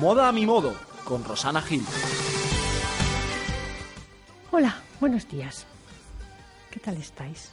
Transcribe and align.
Moda 0.00 0.28
a 0.28 0.32
mi 0.32 0.46
modo, 0.46 0.76
con 1.02 1.24
Rosana 1.24 1.60
Gil. 1.60 1.82
Hola, 4.52 4.76
buenos 5.00 5.28
días. 5.28 5.66
¿Qué 6.70 6.78
tal 6.78 6.96
estáis? 6.98 7.50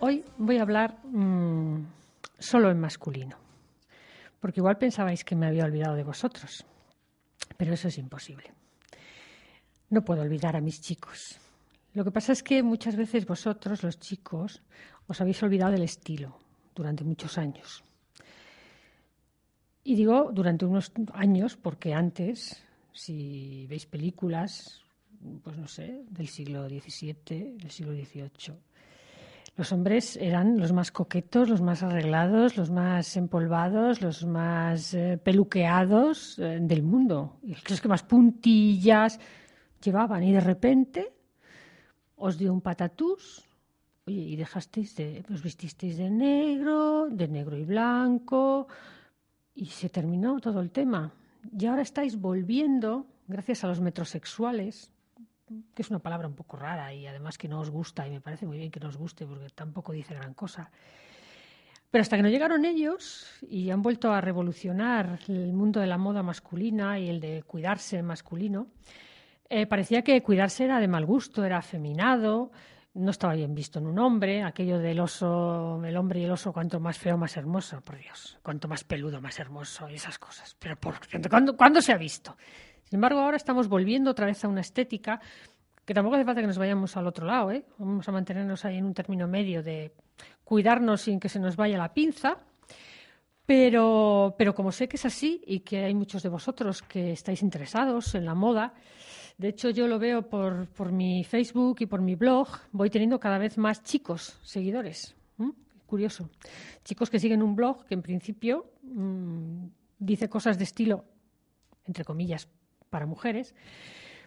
Hoy 0.00 0.24
voy 0.38 0.56
a 0.56 0.62
hablar 0.62 0.96
mmm, 1.04 1.80
solo 2.38 2.70
en 2.70 2.80
masculino, 2.80 3.36
porque 4.40 4.60
igual 4.60 4.78
pensabais 4.78 5.22
que 5.22 5.36
me 5.36 5.46
había 5.46 5.66
olvidado 5.66 5.96
de 5.96 6.04
vosotros, 6.04 6.64
pero 7.58 7.74
eso 7.74 7.88
es 7.88 7.98
imposible. 7.98 8.50
No 9.90 10.02
puedo 10.02 10.22
olvidar 10.22 10.56
a 10.56 10.62
mis 10.62 10.80
chicos. 10.80 11.38
Lo 11.92 12.04
que 12.04 12.10
pasa 12.10 12.32
es 12.32 12.42
que 12.42 12.62
muchas 12.62 12.96
veces 12.96 13.26
vosotros, 13.26 13.82
los 13.82 14.00
chicos, 14.00 14.62
os 15.06 15.20
habéis 15.20 15.42
olvidado 15.42 15.72
del 15.72 15.82
estilo 15.82 16.38
durante 16.74 17.04
muchos 17.04 17.36
años. 17.36 17.84
Y 19.84 19.94
digo 19.94 20.30
durante 20.32 20.64
unos 20.64 20.92
años 21.12 21.56
porque 21.56 21.92
antes, 21.92 22.64
si 22.92 23.66
veis 23.68 23.84
películas, 23.84 24.80
pues 25.42 25.58
no 25.58 25.68
sé, 25.68 26.04
del 26.08 26.28
siglo 26.28 26.66
XVII, 26.68 27.58
del 27.60 27.70
siglo 27.70 27.92
XVIII, 27.92 28.56
los 29.56 29.70
hombres 29.70 30.16
eran 30.16 30.58
los 30.58 30.72
más 30.72 30.90
coquetos, 30.90 31.48
los 31.48 31.60
más 31.60 31.84
arreglados, 31.84 32.56
los 32.56 32.70
más 32.70 33.16
empolvados, 33.16 34.02
los 34.02 34.24
más 34.24 34.94
eh, 34.94 35.16
peluqueados 35.22 36.38
eh, 36.40 36.58
del 36.60 36.82
mundo. 36.82 37.36
Los 37.68 37.80
que 37.80 37.86
más 37.86 38.02
puntillas 38.02 39.20
llevaban. 39.80 40.24
Y 40.24 40.32
de 40.32 40.40
repente 40.40 41.12
os 42.16 42.36
dio 42.36 42.52
un 42.52 42.62
patatús 42.62 43.44
oye, 44.06 44.22
y 44.22 44.36
dejasteis 44.36 44.96
de, 44.96 45.24
os 45.32 45.42
vestisteis 45.42 45.98
de 45.98 46.10
negro, 46.10 47.06
de 47.08 47.28
negro 47.28 47.56
y 47.56 47.64
blanco, 47.64 48.66
y 49.54 49.66
se 49.66 49.88
terminó 49.88 50.40
todo 50.40 50.60
el 50.60 50.70
tema. 50.70 51.12
Y 51.56 51.66
ahora 51.66 51.82
estáis 51.82 52.18
volviendo, 52.18 53.06
gracias 53.28 53.64
a 53.64 53.68
los 53.68 53.80
metrosexuales, 53.80 54.90
que 55.74 55.82
es 55.82 55.90
una 55.90 55.98
palabra 55.98 56.26
un 56.26 56.34
poco 56.34 56.56
rara 56.56 56.92
y 56.94 57.06
además 57.06 57.38
que 57.38 57.48
no 57.48 57.60
os 57.60 57.70
gusta, 57.70 58.06
y 58.06 58.10
me 58.10 58.20
parece 58.20 58.46
muy 58.46 58.58
bien 58.58 58.70
que 58.70 58.80
no 58.80 58.88
os 58.88 58.96
guste 58.96 59.26
porque 59.26 59.48
tampoco 59.50 59.92
dice 59.92 60.14
gran 60.14 60.34
cosa. 60.34 60.70
Pero 61.90 62.02
hasta 62.02 62.16
que 62.16 62.22
no 62.22 62.28
llegaron 62.28 62.64
ellos 62.64 63.28
y 63.48 63.70
han 63.70 63.82
vuelto 63.82 64.10
a 64.10 64.20
revolucionar 64.20 65.20
el 65.28 65.52
mundo 65.52 65.80
de 65.80 65.86
la 65.86 65.98
moda 65.98 66.22
masculina 66.24 66.98
y 66.98 67.08
el 67.08 67.20
de 67.20 67.44
cuidarse 67.44 68.02
masculino, 68.02 68.66
eh, 69.48 69.66
parecía 69.66 70.02
que 70.02 70.20
cuidarse 70.22 70.64
era 70.64 70.80
de 70.80 70.88
mal 70.88 71.06
gusto, 71.06 71.44
era 71.44 71.58
afeminado, 71.58 72.50
no 72.94 73.10
estaba 73.10 73.34
bien 73.34 73.54
visto 73.54 73.80
en 73.80 73.86
un 73.86 73.98
hombre, 73.98 74.42
aquello 74.42 74.78
del 74.78 75.00
oso, 75.00 75.82
el 75.84 75.96
hombre 75.96 76.20
y 76.20 76.24
el 76.24 76.30
oso, 76.30 76.52
cuanto 76.52 76.78
más 76.78 76.98
feo, 76.98 77.16
más 77.16 77.36
hermoso, 77.36 77.80
por 77.80 77.98
Dios, 77.98 78.38
cuanto 78.42 78.68
más 78.68 78.84
peludo, 78.84 79.20
más 79.20 79.38
hermoso, 79.40 79.88
y 79.90 79.94
esas 79.94 80.18
cosas. 80.18 80.56
Pero 80.58 80.76
¿por, 80.76 80.94
¿cuándo, 81.28 81.56
¿cuándo 81.56 81.82
se 81.82 81.92
ha 81.92 81.96
visto? 81.96 82.36
Sin 82.84 82.96
embargo, 82.96 83.20
ahora 83.20 83.36
estamos 83.36 83.68
volviendo 83.68 84.12
otra 84.12 84.26
vez 84.26 84.44
a 84.44 84.48
una 84.48 84.60
estética 84.60 85.20
que 85.84 85.92
tampoco 85.92 86.16
hace 86.16 86.24
falta 86.24 86.40
que 86.40 86.46
nos 86.46 86.58
vayamos 86.58 86.96
al 86.96 87.06
otro 87.06 87.26
lado, 87.26 87.50
¿eh? 87.50 87.66
Vamos 87.78 88.08
a 88.08 88.12
mantenernos 88.12 88.64
ahí 88.64 88.78
en 88.78 88.86
un 88.86 88.94
término 88.94 89.26
medio 89.26 89.62
de 89.62 89.92
cuidarnos 90.44 91.02
sin 91.02 91.20
que 91.20 91.28
se 91.28 91.40
nos 91.40 91.56
vaya 91.56 91.76
la 91.76 91.92
pinza. 91.92 92.38
Pero, 93.46 94.34
pero 94.38 94.54
como 94.54 94.72
sé 94.72 94.88
que 94.88 94.96
es 94.96 95.04
así 95.04 95.42
y 95.46 95.60
que 95.60 95.84
hay 95.84 95.94
muchos 95.94 96.22
de 96.22 96.30
vosotros 96.30 96.80
que 96.80 97.12
estáis 97.12 97.42
interesados 97.42 98.14
en 98.14 98.24
la 98.24 98.34
moda, 98.34 98.72
de 99.36 99.48
hecho, 99.48 99.70
yo 99.70 99.88
lo 99.88 99.98
veo 99.98 100.28
por, 100.28 100.68
por 100.68 100.92
mi 100.92 101.24
Facebook 101.24 101.78
y 101.80 101.86
por 101.86 102.00
mi 102.00 102.14
blog. 102.14 102.48
Voy 102.72 102.90
teniendo 102.90 103.18
cada 103.18 103.38
vez 103.38 103.58
más 103.58 103.82
chicos 103.82 104.38
seguidores. 104.42 105.16
Curioso. 105.86 106.30
Chicos 106.82 107.10
que 107.10 107.20
siguen 107.20 107.42
un 107.42 107.54
blog 107.54 107.84
que 107.84 107.94
en 107.94 108.02
principio 108.02 108.72
mmm, 108.82 109.66
dice 109.98 110.28
cosas 110.28 110.58
de 110.58 110.64
estilo, 110.64 111.04
entre 111.84 112.04
comillas, 112.04 112.48
para 112.90 113.06
mujeres, 113.06 113.54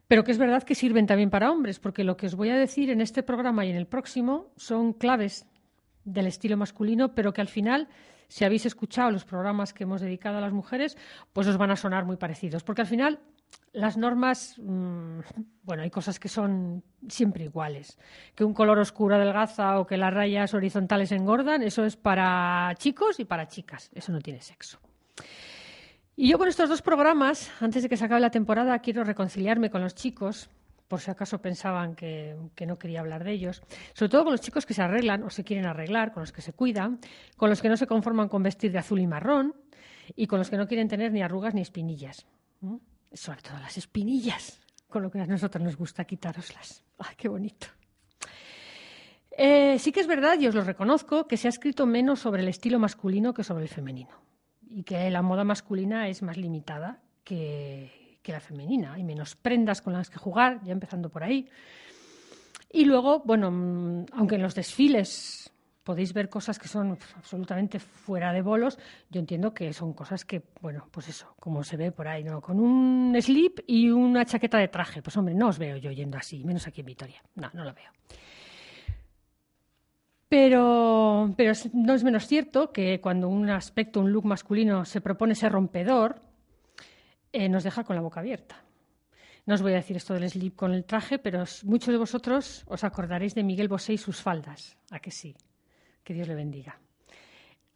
pero 0.07 0.23
que 0.23 0.31
es 0.31 0.37
verdad 0.37 0.63
que 0.63 0.75
sirven 0.75 1.07
también 1.07 1.29
para 1.29 1.51
hombres, 1.51 1.79
porque 1.79 2.03
lo 2.03 2.15
que 2.15 2.27
os 2.27 2.35
voy 2.35 2.49
a 2.49 2.55
decir 2.55 2.89
en 2.89 3.01
este 3.01 3.23
programa 3.23 3.65
y 3.65 3.71
en 3.71 3.75
el 3.75 3.87
próximo 3.87 4.51
son 4.55 4.93
claves 4.93 5.45
del 6.05 6.27
estilo 6.27 6.55
masculino, 6.57 7.13
pero 7.15 7.33
que 7.33 7.41
al 7.41 7.49
final, 7.49 7.89
si 8.27 8.45
habéis 8.45 8.65
escuchado 8.65 9.11
los 9.11 9.25
programas 9.25 9.73
que 9.73 9.83
hemos 9.83 9.99
dedicado 9.99 10.37
a 10.37 10.41
las 10.41 10.53
mujeres, 10.53 10.97
pues 11.33 11.47
os 11.47 11.57
van 11.57 11.71
a 11.71 11.75
sonar 11.75 12.05
muy 12.05 12.17
parecidos, 12.17 12.63
porque 12.63 12.81
al 12.81 12.87
final 12.87 13.19
las 13.73 13.97
normas, 13.97 14.55
mmm, 14.57 15.19
bueno, 15.63 15.83
hay 15.83 15.89
cosas 15.89 16.19
que 16.19 16.29
son 16.29 16.83
siempre 17.07 17.43
iguales. 17.43 17.97
Que 18.35 18.43
un 18.43 18.53
color 18.53 18.79
oscuro 18.79 19.15
adelgaza 19.15 19.79
o 19.79 19.85
que 19.85 19.97
las 19.97 20.13
rayas 20.13 20.53
horizontales 20.53 21.11
engordan, 21.11 21.61
eso 21.61 21.85
es 21.85 21.95
para 21.95 22.73
chicos 22.77 23.19
y 23.19 23.25
para 23.25 23.47
chicas. 23.47 23.91
Eso 23.93 24.11
no 24.11 24.19
tiene 24.19 24.41
sexo. 24.41 24.79
Y 26.15 26.29
yo 26.29 26.39
con 26.39 26.47
estos 26.47 26.69
dos 26.69 26.81
programas, 26.81 27.51
antes 27.61 27.83
de 27.83 27.89
que 27.89 27.97
se 27.97 28.05
acabe 28.05 28.19
la 28.19 28.31
temporada, 28.31 28.79
quiero 28.79 29.03
reconciliarme 29.03 29.69
con 29.69 29.83
los 29.83 29.93
chicos, 29.93 30.49
por 30.87 30.99
si 30.99 31.11
acaso 31.11 31.39
pensaban 31.39 31.95
que, 31.95 32.35
no 32.65 32.77
quería 32.77 33.01
hablar 33.01 33.23
de 33.23 33.33
ellos, 33.33 33.61
sobre 33.93 34.09
todo 34.09 34.23
con 34.23 34.31
los 34.31 34.41
chicos 34.41 34.65
que 34.65 34.73
se 34.73 34.81
arreglan 34.81 35.21
o 35.21 35.29
se 35.29 35.43
quieren 35.43 35.67
arreglar, 35.67 36.13
con 36.13 36.21
los 36.21 36.31
que 36.31 36.41
se 36.41 36.53
cuidan, 36.53 36.99
con 37.35 37.51
los 37.51 37.61
que 37.61 37.69
no 37.69 37.77
se 37.77 37.85
conforman 37.85 38.29
con 38.29 38.41
vestir 38.41 38.71
de 38.71 38.79
azul 38.79 38.99
y 38.99 39.05
marrón 39.05 39.53
y 40.15 40.25
con 40.25 40.39
los 40.39 40.49
que 40.49 40.57
no 40.57 40.67
quieren 40.67 40.87
tener 40.87 41.11
ni 41.11 41.21
arrugas 41.21 41.53
ni 41.53 41.61
espinillas. 41.61 42.25
¿Mm? 42.61 42.77
Sobre 43.13 43.41
todo 43.41 43.57
las 43.59 43.77
espinillas, 43.77 44.59
con 44.87 45.03
lo 45.03 45.11
que 45.11 45.19
a 45.19 45.25
nosotros 45.25 45.63
nos 45.63 45.75
gusta 45.75 46.05
quitároslas. 46.05 46.83
¡Ay, 46.99 47.15
qué 47.17 47.27
bonito! 47.27 47.67
Eh, 49.31 49.77
sí 49.77 49.91
que 49.91 49.99
es 49.99 50.07
verdad, 50.07 50.39
y 50.39 50.47
os 50.47 50.55
lo 50.55 50.63
reconozco, 50.63 51.27
que 51.27 51.37
se 51.37 51.47
ha 51.47 51.49
escrito 51.49 51.85
menos 51.85 52.19
sobre 52.19 52.41
el 52.41 52.47
estilo 52.47 52.79
masculino 52.79 53.33
que 53.33 53.43
sobre 53.43 53.63
el 53.63 53.69
femenino. 53.69 54.21
Y 54.69 54.83
que 54.83 55.09
la 55.11 55.21
moda 55.21 55.43
masculina 55.43 56.07
es 56.07 56.21
más 56.23 56.37
limitada 56.37 57.01
que, 57.23 58.19
que 58.23 58.31
la 58.31 58.39
femenina. 58.39 58.93
Hay 58.93 59.03
menos 59.03 59.35
prendas 59.35 59.81
con 59.81 59.93
las 59.93 60.09
que 60.09 60.17
jugar, 60.17 60.61
ya 60.63 60.71
empezando 60.71 61.09
por 61.09 61.23
ahí. 61.23 61.49
Y 62.71 62.85
luego, 62.85 63.19
bueno, 63.19 63.51
mm, 63.51 64.05
aunque 64.11 64.35
en 64.35 64.41
los 64.41 64.55
desfiles 64.55 65.51
podéis 65.87 66.11
ver 66.11 66.27
cosas 66.27 66.59
que 66.59 66.67
son 66.67 66.97
absolutamente 67.15 67.79
fuera 67.79 68.33
de 68.33 68.41
bolos. 68.41 68.77
Yo 69.09 69.21
entiendo 69.21 69.53
que 69.53 69.71
son 69.71 69.93
cosas 69.93 70.25
que, 70.25 70.43
bueno, 70.59 70.89
pues 70.91 71.07
eso, 71.07 71.33
como 71.39 71.63
se 71.63 71.77
ve 71.77 71.93
por 71.93 72.09
ahí, 72.09 72.25
¿no? 72.25 72.41
Con 72.41 72.59
un 72.59 73.15
slip 73.21 73.61
y 73.65 73.89
una 73.89 74.25
chaqueta 74.25 74.57
de 74.57 74.67
traje. 74.67 75.01
Pues 75.01 75.15
hombre, 75.15 75.33
no 75.33 75.47
os 75.47 75.57
veo 75.57 75.77
yo 75.77 75.89
yendo 75.91 76.17
así, 76.17 76.43
menos 76.43 76.67
aquí 76.67 76.81
en 76.81 76.87
Vitoria. 76.87 77.23
No, 77.35 77.49
no 77.53 77.63
lo 77.63 77.73
veo. 77.73 77.89
Pero, 80.27 81.33
pero 81.37 81.53
no 81.71 81.93
es 81.93 82.03
menos 82.03 82.27
cierto 82.27 82.73
que 82.73 82.99
cuando 82.99 83.29
un 83.29 83.49
aspecto, 83.49 84.01
un 84.01 84.11
look 84.11 84.25
masculino 84.25 84.83
se 84.83 84.99
propone 84.99 85.35
ser 85.35 85.53
rompedor, 85.53 86.21
eh, 87.31 87.47
nos 87.47 87.63
deja 87.63 87.85
con 87.85 87.95
la 87.95 88.01
boca 88.01 88.19
abierta. 88.19 88.61
No 89.45 89.53
os 89.53 89.61
voy 89.61 89.71
a 89.71 89.75
decir 89.75 89.95
esto 89.95 90.13
del 90.13 90.29
slip 90.29 90.57
con 90.57 90.73
el 90.73 90.83
traje, 90.83 91.17
pero 91.17 91.45
muchos 91.63 91.93
de 91.93 91.97
vosotros 91.97 92.65
os 92.67 92.83
acordaréis 92.83 93.35
de 93.35 93.43
Miguel 93.43 93.69
Bosé 93.69 93.93
y 93.93 93.97
sus 93.97 94.21
faldas. 94.21 94.77
¿A 94.91 94.99
que 94.99 95.11
sí? 95.11 95.33
Que 96.07 96.13
Dios 96.13 96.29
le 96.29 96.35
bendiga. 96.35 96.79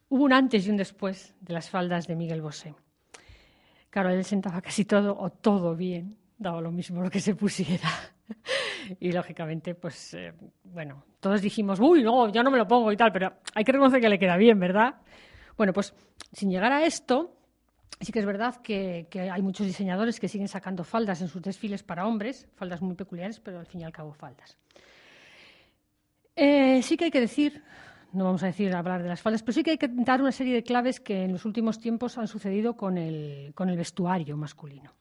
Hubo 0.07 0.23
un 0.23 0.31
antes 0.31 0.65
y 0.65 0.69
un 0.69 0.77
después 0.77 1.35
de 1.41 1.53
las 1.53 1.69
faldas 1.69 2.07
de 2.07 2.15
Miguel 2.15 2.41
Bosé. 2.41 2.73
Claro, 3.89 4.09
él 4.09 4.23
sentaba 4.23 4.61
casi 4.61 4.85
todo 4.85 5.17
o 5.19 5.31
todo 5.31 5.75
bien, 5.75 6.15
daba 6.37 6.61
lo 6.61 6.71
mismo 6.71 7.01
lo 7.01 7.09
que 7.09 7.19
se 7.19 7.35
pusiera. 7.35 7.89
y 9.01 9.11
lógicamente, 9.11 9.75
pues, 9.75 10.13
eh, 10.13 10.31
bueno, 10.63 11.03
todos 11.19 11.41
dijimos, 11.41 11.81
uy, 11.81 12.03
no, 12.03 12.31
yo 12.31 12.41
no 12.41 12.49
me 12.49 12.57
lo 12.57 12.65
pongo 12.65 12.89
y 12.93 12.95
tal, 12.95 13.11
pero 13.11 13.33
hay 13.53 13.65
que 13.65 13.73
reconocer 13.73 13.99
que 13.99 14.07
le 14.07 14.17
queda 14.17 14.37
bien, 14.37 14.57
¿verdad? 14.57 14.95
Bueno, 15.57 15.73
pues 15.73 15.93
sin 16.31 16.49
llegar 16.49 16.71
a 16.71 16.85
esto, 16.85 17.35
sí 17.99 18.13
que 18.13 18.19
es 18.19 18.25
verdad 18.25 18.61
que, 18.63 19.09
hay 19.13 19.41
muchos 19.41 19.67
diseñadores 19.67 20.21
que 20.21 20.29
siguen 20.29 20.47
sacando 20.47 20.85
faldas 20.85 21.19
en 21.19 21.27
sus 21.27 21.41
desfiles 21.41 21.83
para 21.83 22.07
hombres, 22.07 22.47
faldas 22.55 22.81
muy 22.81 22.95
peculiares, 22.95 23.41
pero 23.41 23.59
al 23.59 23.65
fin 23.65 23.81
y 23.81 23.83
al 23.83 23.91
cabo 23.91 24.13
faldas. 24.13 24.57
Eh, 26.33 26.81
sí 26.81 26.95
que 26.95 27.03
hay 27.03 27.11
que 27.11 27.19
decir 27.19 27.61
no 28.13 28.25
vamos 28.25 28.43
a 28.43 28.47
decir 28.47 28.73
hablar 28.73 29.03
de 29.03 29.09
las 29.09 29.21
faldas, 29.21 29.43
pero 29.43 29.53
sí 29.53 29.63
que 29.63 29.71
hay 29.71 29.77
que 29.77 29.89
dar 29.89 30.21
una 30.21 30.31
serie 30.31 30.53
de 30.53 30.63
claves 30.63 30.99
que 30.99 31.23
en 31.23 31.33
los 31.33 31.45
últimos 31.45 31.79
tiempos 31.79 32.17
han 32.17 32.27
sucedido 32.27 32.75
con 32.75 32.97
el, 32.97 33.53
con 33.55 33.69
el 33.69 33.77
vestuario 33.77 34.37
masculino. 34.37 34.93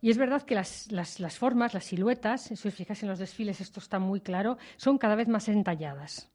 Y 0.00 0.10
es 0.10 0.16
verdad 0.16 0.42
que 0.42 0.54
las, 0.54 0.90
las, 0.90 1.20
las, 1.20 1.36
formas, 1.36 1.74
las 1.74 1.84
siluetas, 1.84 2.42
si 2.42 2.68
os 2.68 2.74
fijáis 2.74 3.02
en 3.02 3.10
los 3.10 3.18
desfiles, 3.18 3.60
esto 3.60 3.80
está 3.80 3.98
muy 3.98 4.20
claro, 4.20 4.56
son 4.76 4.96
cada 4.96 5.14
vez 5.14 5.28
más 5.28 5.48
entalladas. 5.48 6.30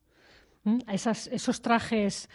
¿Mm? 0.63 0.79
Esos 0.87 1.61
trajes. 1.61 2.29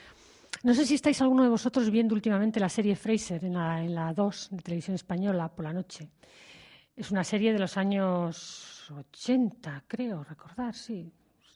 No 0.64 0.74
sé 0.74 0.84
si 0.84 0.94
estáis 0.94 1.22
alguno 1.22 1.44
de 1.44 1.48
vosotros 1.48 1.88
viendo 1.90 2.16
últimamente 2.16 2.58
la 2.58 2.68
serie 2.68 2.96
Fraser 2.96 3.44
en 3.44 3.54
la, 3.54 3.82
en 3.82 3.94
la 3.94 4.12
2 4.12 4.48
de 4.50 4.62
televisión 4.62 4.96
española 4.96 5.48
por 5.48 5.64
la 5.64 5.72
noche. 5.72 6.08
Es 6.96 7.12
una 7.12 7.22
serie 7.22 7.52
de 7.52 7.60
los 7.60 7.76
años 7.76 8.90
80, 8.90 9.84
creo 9.86 10.24
recordar, 10.24 10.74
sí, 10.74 11.12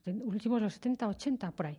últimos 0.07 0.61
los 0.61 0.75
70, 0.75 1.09
80, 1.09 1.51
por 1.53 1.67
ahí. 1.67 1.79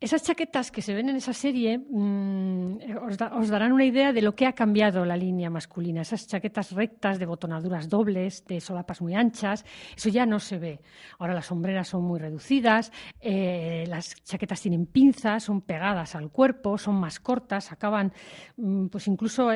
esas 0.00 0.22
chaquetas 0.22 0.70
que 0.70 0.82
se 0.82 0.92
ven 0.92 1.08
en 1.08 1.16
esa 1.16 1.32
serie 1.32 1.78
mm, 1.78 2.76
os, 3.06 3.48
darán 3.48 3.72
una 3.72 3.84
idea 3.84 4.12
de 4.12 4.20
lo 4.20 4.34
que 4.34 4.46
ha 4.46 4.52
cambiado 4.52 5.04
la 5.04 5.16
línea 5.16 5.48
masculina. 5.48 6.02
Esas 6.02 6.26
chaquetas 6.26 6.72
rectas 6.72 7.18
de 7.18 7.24
botonaduras 7.24 7.88
dobles, 7.88 8.44
de 8.46 8.60
solapas 8.60 9.00
muy 9.00 9.14
anchas, 9.14 9.64
eso 9.96 10.10
ya 10.10 10.26
no 10.26 10.40
se 10.40 10.58
ve. 10.58 10.80
Ahora 11.18 11.32
las 11.32 11.46
sombreras 11.46 11.88
son 11.88 12.04
muy 12.04 12.18
reducidas, 12.18 12.92
eh, 13.20 13.84
las 13.88 14.22
chaquetas 14.24 14.60
tienen 14.60 14.86
pinzas, 14.86 15.44
son 15.44 15.62
pegadas 15.62 16.14
al 16.14 16.30
cuerpo, 16.30 16.76
son 16.76 16.96
más 16.96 17.20
cortas, 17.20 17.72
acaban 17.72 18.12
mm, 18.56 18.88
pues 18.88 19.08
incluso 19.08 19.48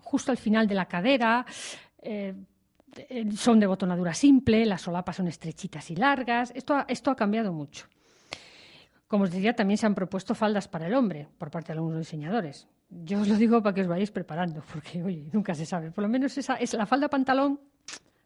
justo 0.00 0.30
al 0.30 0.38
final 0.38 0.66
de 0.66 0.74
la 0.74 0.86
cadera. 0.86 1.44
Eh, 2.00 2.34
son 3.36 3.60
de 3.60 3.66
botonadura 3.66 4.14
simple, 4.14 4.66
las 4.66 4.82
solapas 4.82 5.16
son 5.16 5.28
estrechitas 5.28 5.90
y 5.90 5.96
largas. 5.96 6.52
esto 6.54 7.10
ha 7.10 7.16
cambiado 7.16 7.52
mucho. 7.52 7.86
Como 9.08 9.24
os 9.24 9.30
decía, 9.30 9.54
también 9.54 9.78
se 9.78 9.86
han 9.86 9.94
propuesto 9.94 10.34
faldas 10.34 10.66
para 10.66 10.88
el 10.88 10.94
hombre 10.94 11.28
por 11.38 11.50
parte 11.50 11.68
de 11.68 11.78
algunos 11.78 11.98
diseñadores. 11.98 12.66
Yo 12.88 13.20
os 13.20 13.28
lo 13.28 13.36
digo 13.36 13.62
para 13.62 13.74
que 13.74 13.82
os 13.82 13.86
vayáis 13.86 14.10
preparando, 14.10 14.62
porque 14.72 15.02
oye, 15.02 15.30
nunca 15.32 15.54
se 15.54 15.64
sabe. 15.64 15.90
Por 15.90 16.02
lo 16.02 16.08
menos 16.08 16.36
esa 16.38 16.54
es 16.56 16.74
la 16.74 16.86
falda 16.86 17.08
pantalón, 17.08 17.60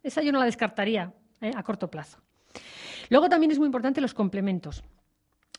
esa 0.02 0.22
yo 0.22 0.32
no 0.32 0.38
la 0.38 0.46
descartaría 0.46 1.12
¿eh? 1.40 1.52
a 1.54 1.62
corto 1.62 1.90
plazo. 1.90 2.18
Luego 3.10 3.28
también 3.28 3.50
es 3.50 3.58
muy 3.58 3.66
importante 3.66 4.00
los 4.00 4.14
complementos. 4.14 4.82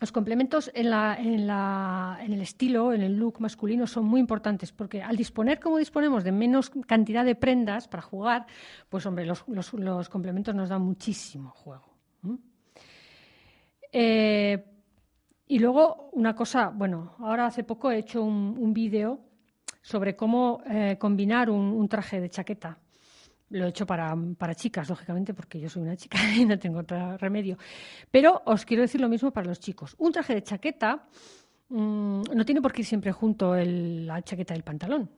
Los 0.01 0.11
complementos 0.11 0.71
en, 0.73 0.87
el 0.87 2.41
estilo, 2.41 2.91
en 2.91 3.03
el 3.03 3.15
look 3.17 3.39
masculino, 3.39 3.85
son 3.85 4.05
muy 4.05 4.19
importantes 4.19 4.71
porque 4.71 5.03
al 5.03 5.15
disponer, 5.15 5.59
como 5.59 5.77
disponemos, 5.77 6.23
de 6.23 6.31
menos 6.31 6.71
cantidad 6.87 7.23
de 7.23 7.35
prendas 7.35 7.87
para 7.87 8.01
jugar, 8.01 8.47
pues 8.89 9.05
hombre, 9.05 9.27
los, 9.27 10.09
complementos 10.09 10.55
nos 10.55 10.69
dan 10.69 10.81
muchísimo 10.81 11.51
juego. 11.51 11.85
Eh, 13.91 14.65
y 15.47 15.59
luego 15.59 16.09
una 16.13 16.33
cosa, 16.33 16.69
bueno, 16.69 17.13
ahora 17.19 17.45
hace 17.45 17.63
poco 17.63 17.91
he 17.91 17.99
hecho 17.99 18.23
un, 18.23 18.73
vídeo 18.73 19.19
sobre 19.83 20.15
cómo 20.15 20.63
eh, 20.65 20.97
combinar 20.99 21.51
un, 21.51 21.87
traje 21.87 22.19
de 22.19 22.29
chaqueta. 22.31 22.79
Lo 23.51 23.65
he 23.65 23.69
hecho 23.69 23.85
para, 23.85 24.15
chicas, 24.55 24.89
lógicamente, 24.89 25.33
porque 25.33 25.59
yo 25.59 25.69
soy 25.69 25.83
una 25.83 25.95
chica 25.95 26.17
y 26.35 26.45
no 26.45 26.57
tengo 26.57 26.79
otro 26.79 27.17
remedio. 27.17 27.57
Pero 28.09 28.41
os 28.45 28.65
quiero 28.65 28.81
decir 28.81 28.99
lo 28.99 29.09
mismo 29.09 29.31
para 29.31 29.47
los 29.47 29.59
chicos. 29.59 29.95
Un 29.99 30.11
traje 30.11 30.33
de 30.33 30.43
chaqueta 30.43 31.07
mm, 31.69 32.21
no 32.33 32.45
tiene 32.45 32.61
por 32.61 32.71
qué 32.71 32.81
ir 32.81 32.85
siempre 32.87 33.11
junto 33.11 33.55
la 33.55 34.21
chaqueta 34.21 34.53
del 34.53 34.63
pantalón. 34.63 35.09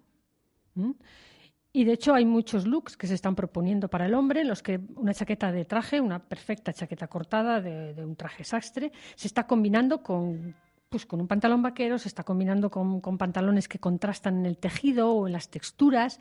Y 1.75 1.85
de 1.85 1.93
hecho 1.93 2.13
hay 2.13 2.23
muchos 2.23 2.67
looks 2.67 2.95
que 2.95 3.07
se 3.07 3.15
están 3.15 3.35
proponiendo 3.35 3.87
para 3.87 4.05
el 4.05 4.13
hombre 4.13 4.41
en 4.41 4.47
los 4.47 4.61
que 4.61 4.79
una 4.95 5.13
chaqueta 5.13 5.51
de 5.51 5.65
traje, 5.65 5.99
una 5.99 6.19
perfecta 6.19 6.71
chaqueta 6.71 7.07
cortada 7.07 7.61
de, 7.61 8.05
un 8.05 8.15
traje 8.15 8.43
sastre, 8.43 8.91
se 9.15 9.27
está 9.27 9.47
combinando 9.47 10.03
con, 10.03 10.55
pues, 10.93 11.07
con 11.07 11.19
un 11.19 11.27
pantalón 11.27 11.63
vaquero, 11.63 11.97
se 11.97 12.07
está 12.07 12.23
combinando 12.23 12.69
con, 12.69 13.01
pantalones 13.17 13.67
que 13.67 13.79
contrastan 13.79 14.37
en 14.37 14.45
el 14.45 14.59
tejido 14.59 15.09
o 15.09 15.25
en 15.25 15.33
las 15.33 15.49
texturas. 15.49 16.19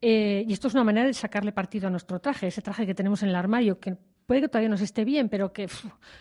Eh, 0.00 0.44
y 0.44 0.52
esto 0.52 0.66
es 0.66 0.74
una 0.74 0.82
manera 0.82 1.06
de 1.06 1.14
sacarle 1.14 1.52
partido 1.52 1.86
a 1.86 1.90
nuestro 1.90 2.18
traje, 2.18 2.48
ese 2.48 2.62
traje 2.62 2.84
que 2.84 2.96
tenemos 2.96 3.22
en 3.22 3.28
el 3.28 3.36
armario, 3.36 3.78
que 3.78 3.96
puede 4.26 4.40
que 4.40 4.48
todavía 4.48 4.68
nos 4.68 4.80
esté 4.80 5.04
bien, 5.04 5.28
pero 5.28 5.52
que 5.52 5.68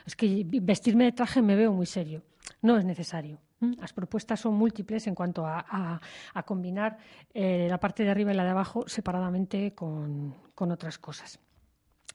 es 0.06 0.16
que 0.16 0.46
vestirme 0.62 1.06
de 1.06 1.12
traje 1.12 1.42
me 1.42 1.56
veo 1.56 1.74
muy 1.74 1.88
serio. 1.88 2.22
No 2.62 2.78
es 2.78 2.86
necesario. 2.86 3.40
Las 3.80 3.94
propuestas 3.94 4.40
son 4.40 4.54
múltiples 4.54 5.08
en 5.08 5.16
cuanto 5.16 5.44
a, 5.48 6.00
combinar 6.46 7.00
eh, 7.34 7.66
la 7.68 7.80
parte 7.80 8.04
de 8.04 8.12
arriba 8.12 8.32
y 8.32 8.36
la 8.36 8.44
de 8.44 8.52
abajo 8.52 8.84
separadamente 8.88 9.74
con, 9.74 10.36
otras 10.56 11.00
cosas. 11.00 11.40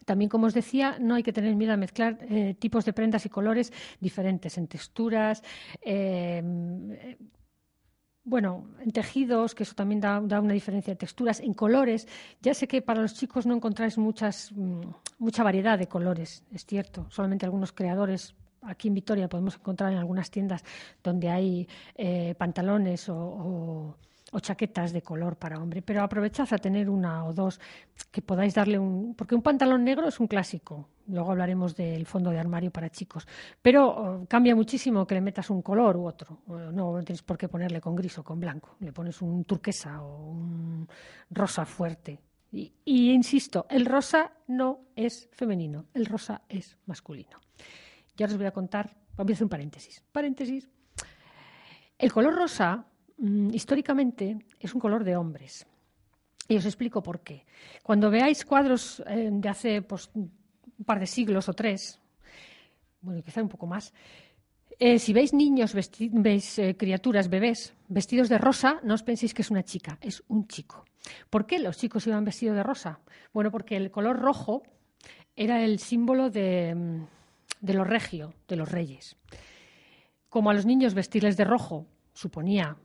También, 0.04 0.28
como 0.28 0.46
os 0.46 0.54
decía, 0.54 0.98
no 1.00 1.14
hay 1.14 1.22
que 1.22 1.32
tener 1.32 1.54
miedo 1.56 1.72
a 1.72 1.76
mezclar 1.76 2.18
eh, 2.28 2.54
tipos 2.58 2.84
de 2.84 2.92
prendas 2.92 3.26
y 3.26 3.28
colores 3.28 3.72
diferentes 4.00 4.58
en 4.58 4.68
texturas, 4.68 5.42
em, 5.80 6.96
bueno, 8.24 8.66
en 8.80 8.90
tejidos, 8.90 9.54
que 9.54 9.62
eso 9.62 9.74
también 9.74 10.00
da, 10.00 10.18
una 10.18 10.52
diferencia 10.52 10.92
de 10.92 10.96
texturas, 10.96 11.38
en 11.40 11.54
colores. 11.54 12.08
Ya 12.42 12.54
sé 12.54 12.66
que 12.66 12.82
para 12.82 13.00
los 13.00 13.14
chicos 13.14 13.46
no 13.46 13.54
encontráis 13.54 13.98
muchas, 13.98 14.50
mm, 14.52 14.80
mucha 15.18 15.44
variedad 15.44 15.78
de 15.78 15.86
colores, 15.86 16.42
es 16.52 16.66
cierto. 16.66 17.06
Solamente 17.08 17.46
algunos 17.46 17.72
creadores 17.72 18.34
aquí 18.62 18.88
en 18.88 18.94
Vitoria 18.94 19.28
podemos 19.28 19.54
encontrar 19.54 19.92
en 19.92 19.98
algunas 19.98 20.30
tiendas 20.30 20.64
donde 21.04 21.30
hay 21.30 21.68
eh, 21.94 22.34
pantalones 22.36 23.08
o, 23.08 23.96
chaquetas 24.40 24.92
de 24.92 25.02
color 25.02 25.36
para 25.36 25.58
hombre, 25.58 25.82
pero 25.82 26.02
aprovechad 26.02 26.52
a 26.52 26.58
tener 26.58 26.90
una 26.90 27.24
o 27.24 27.32
dos 27.32 27.60
que 28.10 28.22
podáis 28.22 28.54
darle 28.54 28.78
un... 28.78 29.14
porque 29.14 29.34
un 29.34 29.42
pantalón 29.42 29.84
negro 29.84 30.08
es 30.08 30.20
un 30.20 30.26
clásico, 30.26 30.88
luego 31.06 31.30
hablaremos 31.30 31.74
del 31.74 32.06
fondo 32.06 32.30
de 32.30 32.38
armario 32.38 32.70
para 32.70 32.90
chicos, 32.90 33.26
pero 33.62 33.88
oh, 33.88 34.26
cambia 34.28 34.54
muchísimo 34.54 35.06
que 35.06 35.14
le 35.14 35.20
metas 35.20 35.48
un 35.50 35.62
color 35.62 35.96
u 35.96 36.06
otro, 36.06 36.42
no 36.46 37.02
tienes 37.04 37.22
por 37.22 37.38
qué 37.38 37.48
ponerle 37.48 37.80
con 37.80 37.94
gris 37.94 38.18
o 38.18 38.24
con 38.24 38.40
blanco, 38.40 38.76
le 38.80 38.92
pones 38.92 39.22
un 39.22 39.44
turquesa 39.44 40.02
o 40.02 40.30
un 40.30 40.88
rosa 41.30 41.64
fuerte. 41.64 42.18
y 42.52 43.12
insisto, 43.12 43.66
el 43.70 43.86
rosa 43.86 44.32
no 44.48 44.80
es 44.94 45.28
femenino, 45.32 45.86
el 45.94 46.06
rosa 46.06 46.42
es 46.48 46.78
masculino. 46.86 47.38
Ya 48.16 48.26
os 48.26 48.36
voy 48.36 48.46
a 48.46 48.50
contar, 48.50 48.96
voy 49.16 49.32
a 49.32 49.34
hacer 49.34 49.44
un 49.44 49.50
paréntesis. 49.50 50.02
Paréntesis. 50.10 50.68
El 51.98 52.12
color 52.12 52.34
rosa, 52.34 52.86
mm, 53.18 53.54
históricamente, 53.54 54.38
es 54.60 54.74
un 54.74 54.80
color 54.80 55.04
de 55.04 55.16
hombres. 55.16 55.66
Y 56.48 56.56
os 56.56 56.64
explico 56.64 57.02
por 57.02 57.20
qué. 57.20 57.44
Cuando 57.82 58.10
veáis 58.10 58.44
cuadros 58.44 59.02
eh, 59.06 59.30
de 59.32 59.48
hace 59.48 59.82
pues, 59.82 60.10
un 60.14 60.30
par 60.84 61.00
de 61.00 61.06
siglos 61.06 61.48
o 61.48 61.54
tres, 61.54 61.98
bueno, 63.00 63.22
quizá 63.22 63.42
un 63.42 63.48
poco 63.48 63.66
más, 63.66 63.92
eh, 64.78 64.98
si 64.98 65.12
veis 65.12 65.32
niños, 65.32 65.74
veis 65.74 66.58
eh, 66.58 66.76
criaturas, 66.76 67.30
bebés, 67.30 67.72
vestidos 67.88 68.28
de 68.28 68.36
rosa, 68.36 68.80
no 68.84 68.94
os 68.94 69.02
penséis 69.02 69.32
que 69.32 69.42
es 69.42 69.50
una 69.50 69.64
chica, 69.64 69.96
es 70.00 70.22
un 70.28 70.46
chico. 70.46 70.84
¿Por 71.30 71.46
qué 71.46 71.58
los 71.58 71.78
chicos 71.78 72.06
iban 72.06 72.24
vestidos 72.24 72.56
de 72.56 72.62
rosa? 72.62 73.00
Bueno, 73.32 73.50
porque 73.50 73.76
el 73.76 73.90
color 73.90 74.18
rojo 74.20 74.62
era 75.34 75.64
el 75.64 75.78
símbolo 75.78 76.30
de, 76.30 76.74
mm, 76.74 77.06
de 77.60 77.74
lo 77.74 77.84
regio, 77.84 78.34
de 78.48 78.56
los 78.56 78.70
reyes. 78.70 79.16
Como 80.28 80.50
a 80.50 80.54
los 80.54 80.66
niños 80.66 80.92
vestirles 80.92 81.36
de 81.36 81.44
rojo 81.44 81.86
suponía 82.12 82.76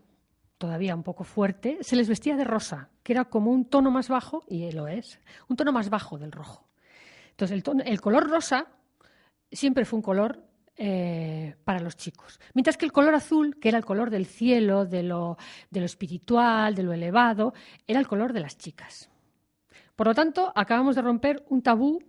todavía 0.61 0.95
un 0.95 1.01
poco 1.01 1.23
fuerte, 1.23 1.79
se 1.81 1.95
les 1.95 2.07
vestía 2.07 2.35
de 2.35 2.43
rosa, 2.43 2.89
que 3.01 3.13
era 3.13 3.25
como 3.25 3.49
un 3.49 3.65
tono 3.65 3.89
más 3.89 4.09
bajo, 4.09 4.43
y 4.47 4.71
lo 4.71 4.87
es, 4.87 5.19
un 5.49 5.57
tono 5.57 5.71
más 5.71 5.89
bajo 5.89 6.19
del 6.19 6.31
rojo. 6.31 6.69
Entonces, 7.31 7.63
el, 7.85 7.99
color 7.99 8.29
rosa 8.29 8.67
siempre 9.51 9.85
fue 9.85 9.97
un 9.97 10.03
color 10.03 10.45
eh, 10.77 11.55
para 11.63 11.79
los 11.79 11.97
chicos. 11.97 12.39
Mientras 12.53 12.77
que 12.77 12.85
el 12.85 12.91
color 12.91 13.15
azul, 13.15 13.57
que 13.59 13.69
era 13.69 13.79
el 13.79 13.85
color 13.85 14.11
del 14.11 14.27
cielo, 14.27 14.85
de 14.85 15.01
lo, 15.01 15.37
de 15.71 15.79
lo 15.79 15.85
espiritual, 15.87 16.75
de 16.75 16.83
lo 16.83 16.93
elevado, 16.93 17.55
era 17.87 17.99
el 17.99 18.07
color 18.07 18.31
de 18.31 18.41
las 18.41 18.55
chicas. 18.55 19.09
Por 19.95 20.05
lo 20.05 20.13
tanto, 20.13 20.53
acabamos 20.55 20.95
de 20.95 21.01
romper 21.01 21.43
un 21.49 21.63
tabú 21.63 21.99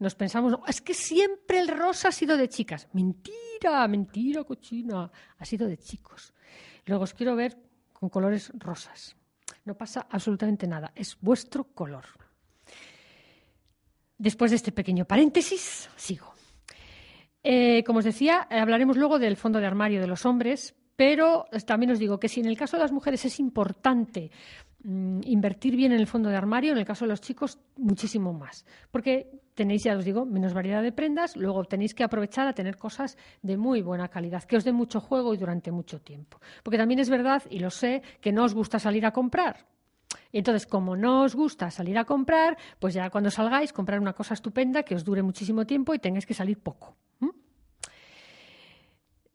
nos 0.00 0.16
pensamos, 0.16 0.58
es 0.66 0.80
que 0.80 0.94
siempre 0.94 1.60
el 1.60 1.68
rosa 1.68 2.08
ha 2.08 2.12
sido 2.12 2.36
de 2.36 2.48
chicas. 2.48 2.88
Mentira, 2.92 3.86
mentira, 3.86 4.42
cochina, 4.42 5.08
ha 5.38 5.44
sido 5.44 5.68
de 5.68 5.78
chicos. 5.78 6.34
Luego 6.86 7.04
os 7.04 7.14
quiero 7.14 7.36
ver 7.36 7.56
con 8.02 8.08
colores 8.08 8.50
rosas. 8.58 9.14
No 9.64 9.76
pasa 9.76 10.08
absolutamente 10.10 10.66
nada, 10.66 10.90
es 10.96 11.16
vuestro 11.20 11.62
color. 11.62 12.02
Después 14.18 14.50
de 14.50 14.56
este 14.56 14.72
pequeño 14.72 15.04
paréntesis, 15.04 15.88
sigo. 15.94 16.34
Eh, 17.44 17.84
como 17.84 18.00
os 18.00 18.04
decía, 18.04 18.48
hablaremos 18.50 18.96
luego 18.96 19.20
del 19.20 19.36
fondo 19.36 19.60
de 19.60 19.66
armario 19.66 20.00
de 20.00 20.08
los 20.08 20.26
hombres, 20.26 20.74
pero 20.96 21.46
también 21.64 21.92
os 21.92 22.00
digo 22.00 22.18
que 22.18 22.28
si 22.28 22.40
en 22.40 22.46
el 22.46 22.56
caso 22.56 22.76
de 22.76 22.82
las 22.82 22.90
mujeres 22.90 23.24
es 23.24 23.38
importante 23.38 24.32
invertir 24.84 25.76
bien 25.76 25.92
en 25.92 26.00
el 26.00 26.06
fondo 26.06 26.28
de 26.28 26.36
armario, 26.36 26.72
en 26.72 26.78
el 26.78 26.84
caso 26.84 27.04
de 27.04 27.10
los 27.10 27.20
chicos, 27.20 27.58
muchísimo 27.76 28.32
más. 28.32 28.66
Porque 28.90 29.30
tenéis, 29.54 29.84
ya 29.84 29.96
os 29.96 30.04
digo, 30.04 30.24
menos 30.24 30.54
variedad 30.54 30.82
de 30.82 30.92
prendas, 30.92 31.36
luego 31.36 31.64
tenéis 31.64 31.94
que 31.94 32.04
aprovechar 32.04 32.48
a 32.48 32.52
tener 32.52 32.76
cosas 32.76 33.16
de 33.42 33.56
muy 33.56 33.82
buena 33.82 34.08
calidad, 34.08 34.42
que 34.44 34.56
os 34.56 34.64
den 34.64 34.74
mucho 34.74 35.00
juego 35.00 35.34
y 35.34 35.36
durante 35.36 35.70
mucho 35.70 36.00
tiempo. 36.00 36.40
Porque 36.62 36.78
también 36.78 37.00
es 37.00 37.10
verdad, 37.10 37.42
y 37.50 37.60
lo 37.60 37.70
sé, 37.70 38.02
que 38.20 38.32
no 38.32 38.44
os 38.44 38.54
gusta 38.54 38.78
salir 38.78 39.06
a 39.06 39.12
comprar. 39.12 39.66
Entonces, 40.32 40.66
como 40.66 40.96
no 40.96 41.22
os 41.22 41.34
gusta 41.34 41.70
salir 41.70 41.98
a 41.98 42.04
comprar, 42.04 42.56
pues 42.78 42.94
ya 42.94 43.10
cuando 43.10 43.30
salgáis, 43.30 43.72
comprar 43.72 44.00
una 44.00 44.14
cosa 44.14 44.34
estupenda 44.34 44.82
que 44.82 44.94
os 44.94 45.04
dure 45.04 45.22
muchísimo 45.22 45.66
tiempo 45.66 45.94
y 45.94 45.98
tengáis 45.98 46.26
que 46.26 46.34
salir 46.34 46.58
poco. 46.58 46.96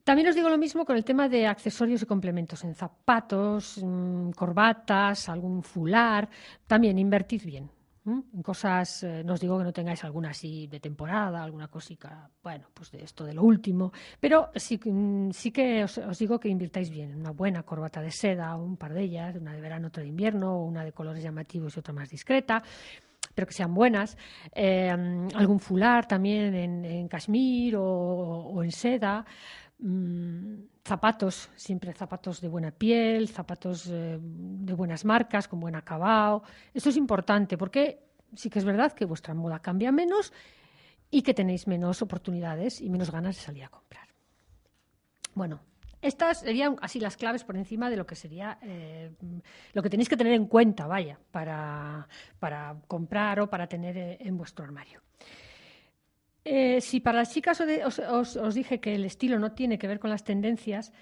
También 0.07 0.29
os 0.29 0.35
digo 0.35 0.47
lo 0.47 0.57
mismo 0.57 0.85
con 0.85 0.95
el 0.95 1.03
tema 1.03 1.27
de 1.27 1.45
accesorios 1.45 2.01
y 2.01 2.05
complementos 2.05 2.63
en 2.63 2.73
zapatos, 2.73 3.77
mm, 3.83 4.29
corbatas, 4.29 5.27
algún 5.27 5.61
fular. 5.61 6.29
También 6.65 6.97
invertid 6.97 7.43
bien. 7.43 7.69
En 8.05 8.41
cosas, 8.41 9.03
eh, 9.03 9.25
os 9.27 9.41
digo 9.41 9.57
que 9.57 9.65
no 9.65 9.73
tengáis 9.73 10.05
alguna 10.05 10.29
así 10.29 10.65
de 10.67 10.79
temporada, 10.79 11.43
alguna 11.43 11.67
cosita, 11.67 12.31
bueno, 12.41 12.69
pues 12.73 12.89
de 12.91 13.03
esto 13.03 13.25
de 13.25 13.33
lo 13.33 13.43
último, 13.43 13.91
pero 14.17 14.49
sí, 14.55 14.79
mm, 14.81 15.31
sí 15.31 15.51
que 15.51 15.83
os, 15.83 16.17
digo 16.17 16.39
que 16.39 16.47
invirtáis 16.47 16.89
bien 16.89 17.11
en 17.11 17.19
una 17.19 17.31
buena 17.31 17.63
corbata 17.63 17.99
de 17.99 18.11
seda, 18.11 18.55
un 18.55 18.77
par 18.77 18.93
de 18.93 19.01
ellas, 19.01 19.35
una 19.35 19.51
de 19.51 19.59
verano, 19.59 19.89
otra 19.89 20.03
de 20.03 20.07
invierno, 20.07 20.63
una 20.63 20.85
de 20.85 20.93
colores 20.93 21.21
llamativos 21.21 21.75
y 21.75 21.79
otra 21.81 21.93
más 21.93 22.09
discreta 22.09 22.63
pero 23.35 23.45
que 23.45 23.53
sean 23.53 23.73
buenas. 23.73 24.17
Eh, 24.55 24.89
algún 25.35 25.59
fular 25.59 26.07
también 26.07 26.55
en, 26.55 26.85
en 26.85 27.09
o, 27.75 28.63
en 28.63 28.71
seda. 28.71 29.23
Mm, 29.79 30.55
zapatos, 30.84 31.50
siempre 31.55 31.93
zapatos 31.93 32.41
de 32.41 32.48
buena 32.48 32.72
piel, 32.72 33.27
zapatos 33.29 33.88
eh, 33.88 34.17
de 34.22 34.74
buenas 34.74 35.05
marcas, 35.05 35.48
con 35.48 35.60
buen 35.60 35.75
acabado. 35.75 36.43
Esto 36.74 36.89
es 36.89 36.98
importante 36.98 37.57
porque 37.57 38.07
sí 38.36 38.50
que 38.50 38.60
es 38.60 38.65
verdad 38.65 38.93
que 38.93 39.05
vuestra 39.05 39.34
moda 39.34 39.60
cambia 39.60 39.91
menos 39.91 40.34
y 41.10 41.22
que 41.22 41.34
tenéis 41.34 41.67
menos 41.67 42.01
oportunidades 42.01 42.81
y 42.81 42.89
menos 42.89 43.12
ganas 43.12 43.36
de 43.36 43.41
salir 43.41 43.63
a 43.63 43.69
comprar. 43.69 44.07
Bueno, 45.34 45.62
estas 46.01 46.41
serían 46.41 46.77
así 46.81 47.00
las 47.00 47.17
claves 47.17 47.43
por 47.43 47.57
encima 47.57 47.89
de 47.89 47.98
lo 47.98 48.05
que 48.05 48.15
sería 48.15 48.60
eh, 48.62 49.12
lo 49.74 49.81
que 49.81 49.89
tenéis 49.89 50.10
que 50.10 50.17
tener 50.17 50.34
en 50.34 50.46
cuenta, 50.46 50.88
vaya, 50.88 51.19
para, 51.31 52.07
para 52.39 52.75
comprar 52.88 53.39
o 53.39 53.50
para 53.50 53.67
tener 53.67 53.98
eh, 53.98 54.17
en 54.22 54.38
vuestro 54.38 54.63
armario. 54.63 55.01
Eh, 56.49 56.79
si 56.79 57.01
para 57.01 57.17
las 57.17 57.33
chicas 57.33 57.61
os, 58.09 58.55
dije 58.55 58.79
que 58.79 58.95
el 58.95 59.03
estilo 59.03 59.37
no 59.37 59.51
tiene 59.51 59.77
que 59.77 59.85
ver 59.85 59.99
con 59.99 60.09
las 60.09 60.23
tendencias, 60.23 60.93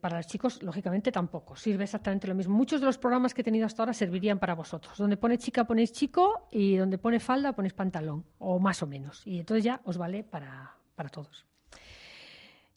para 0.00 0.18
los 0.18 0.28
chicos, 0.28 0.62
lógicamente, 0.62 1.10
tampoco. 1.10 1.56
Sirve 1.56 1.82
exactamente 1.82 2.28
lo 2.28 2.36
mismo. 2.36 2.54
Muchos 2.54 2.78
de 2.78 2.86
los 2.86 2.96
programas 2.96 3.34
que 3.34 3.40
he 3.40 3.44
tenido 3.44 3.66
hasta 3.66 3.82
ahora 3.82 3.92
servirían 3.92 4.38
para 4.38 4.54
vosotros. 4.54 4.96
Donde 4.96 5.16
pone 5.16 5.38
chica 5.38 5.64
ponéis 5.64 5.90
chico 5.90 6.46
y 6.52 6.76
donde 6.76 6.98
pone 6.98 7.18
falda 7.18 7.52
ponéis 7.52 7.74
pantalón, 7.74 8.24
o 8.38 8.60
más 8.60 8.80
o 8.80 8.86
menos. 8.86 9.26
Y 9.26 9.40
entonces 9.40 9.64
ya 9.64 9.80
os 9.82 9.98
vale 9.98 10.22
para, 10.22 10.76
todos. 11.10 11.44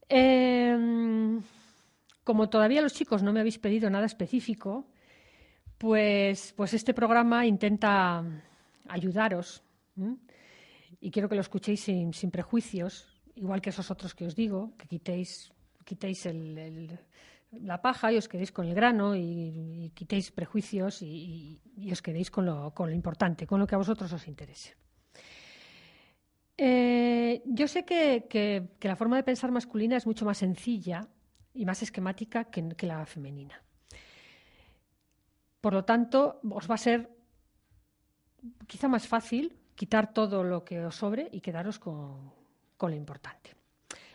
Em, 0.07 1.39
como 2.23 2.49
todavía 2.49 2.81
los 2.81 2.95
chicos 2.95 3.21
no 3.21 3.31
me 3.33 3.41
habéis 3.41 3.59
pedido 3.59 3.87
nada 3.87 4.07
específico, 4.07 4.87
pues, 5.77 6.55
pues 6.57 6.73
este 6.73 6.95
programa 6.95 7.45
intenta 7.45 8.23
ayudaros 8.87 9.61
y 11.01 11.11
quiero 11.11 11.29
que 11.29 11.35
lo 11.35 11.41
escuchéis 11.41 11.81
sin, 11.81 12.31
prejuicios, 12.31 13.07
igual 13.35 13.61
que 13.61 13.69
esos 13.69 13.89
otros 13.91 14.13
que 14.13 14.25
os 14.25 14.35
digo, 14.35 14.75
que 14.77 14.87
quitéis, 14.87 15.51
quitéis 15.85 16.27
la 17.51 17.81
paja 17.81 18.11
y 18.11 18.17
os 18.17 18.27
quedéis 18.27 18.51
con 18.51 18.67
el 18.67 18.75
grano 18.75 19.15
y, 19.15 19.91
quitéis 19.95 20.31
prejuicios 20.31 21.01
y, 21.01 21.61
os 21.91 22.01
quedéis 22.01 22.29
con 22.29 22.45
lo, 22.45 22.73
con 22.73 22.89
lo, 22.89 22.95
importante, 22.95 23.47
con 23.47 23.59
lo 23.59 23.67
que 23.67 23.75
a 23.75 23.79
vosotros 23.79 24.11
os 24.11 24.27
interese. 24.27 24.75
Eh, 26.57 27.41
yo 27.45 27.67
sé 27.69 27.85
que, 27.85 28.67
la 28.81 28.95
forma 28.97 29.15
de 29.15 29.23
pensar 29.23 29.51
masculina 29.51 29.95
es 29.95 30.05
mucho 30.05 30.25
más 30.25 30.39
sencilla 30.39 31.07
y 31.53 31.65
más 31.65 31.81
esquemática 31.81 32.45
que, 32.45 32.67
que 32.75 32.85
la 32.85 33.05
femenina. 33.05 33.63
Por 35.61 35.73
lo 35.73 35.85
tanto, 35.85 36.41
os 36.49 36.69
va 36.69 36.75
a 36.75 36.77
ser 36.77 37.09
quizá 38.67 38.87
más 38.87 39.07
fácil 39.07 39.58
quitar 39.79 40.11
todo 40.11 40.43
lo 40.43 40.65
que 40.65 40.83
os 40.83 40.93
sobre 40.93 41.29
y 41.31 41.39
quedaros 41.39 41.79
con, 41.79 42.33
lo 42.81 42.93
importante. 42.93 43.55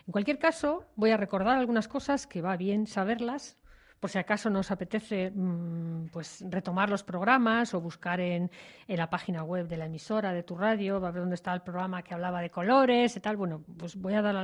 En 0.07 0.13
cualquier 0.13 0.39
caso, 0.39 0.85
voy 0.95 1.11
a 1.11 1.17
recordar 1.17 1.57
algunas 1.57 1.89
cosas 1.89 2.27
que 2.27 2.43
va 2.43 2.59
bien 2.59 2.87
saberlas, 2.87 3.57
por 3.99 4.11
si 4.11 4.19
acaso 4.19 4.51
nos 4.51 4.71
apetece 4.71 5.31
mm, 5.31 6.09
pues 6.13 6.45
retomar 6.51 6.91
los 6.91 7.03
programas 7.03 7.73
o 7.73 7.81
buscar 7.81 8.21
en, 8.21 8.51
la 8.89 9.09
página 9.09 9.43
web 9.43 9.67
de 9.67 9.79
la 9.79 9.87
emisora 9.87 10.35
de 10.35 10.43
tu 10.43 10.55
radio, 10.55 11.01
va 11.01 11.09
a 11.09 11.13
ver 11.13 11.23
dónde 11.23 11.37
está 11.37 11.55
el 11.55 11.63
programa 11.63 12.03
que 12.03 12.13
hablaba 12.13 12.43
de 12.43 12.51
colores 12.51 13.17
y 13.17 13.21
tal. 13.21 13.39
Bueno, 13.39 13.65
pues 13.79 13.97
voy 13.97 14.13
a, 14.13 14.21
dar, 14.21 14.37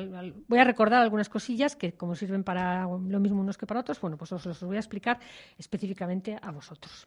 voy 0.49 0.59
a 0.59 0.65
recordar 0.65 1.03
algunas 1.03 1.29
cosillas 1.29 1.77
que 1.77 1.93
como 1.93 2.15
sirven 2.15 2.45
para 2.45 2.85
lo 2.85 3.21
mismo 3.21 3.43
unos 3.43 3.59
que 3.59 3.67
para 3.67 3.81
otros, 3.81 4.01
bueno, 4.01 4.17
pues 4.17 4.33
os 4.33 4.47
los 4.47 4.63
voy 4.63 4.77
a 4.77 4.81
explicar 4.81 5.21
específicamente 5.59 6.39
a 6.41 6.51
vosotros. 6.51 7.07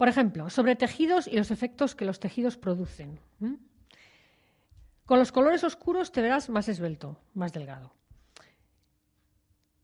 Por 0.00 0.08
ejemplo, 0.08 0.48
sobre 0.48 0.76
tejidos 0.76 1.28
y 1.28 1.36
los 1.36 1.50
efectos 1.50 1.94
que 1.94 2.06
los 2.06 2.20
tejidos 2.20 2.56
producen. 2.56 3.20
Con 5.04 5.18
los 5.18 5.30
colores 5.30 5.62
oscuros 5.62 6.10
te 6.10 6.22
verás 6.22 6.48
más 6.48 6.70
esbelto, 6.70 7.18
más 7.34 7.52
delgado. 7.52 7.92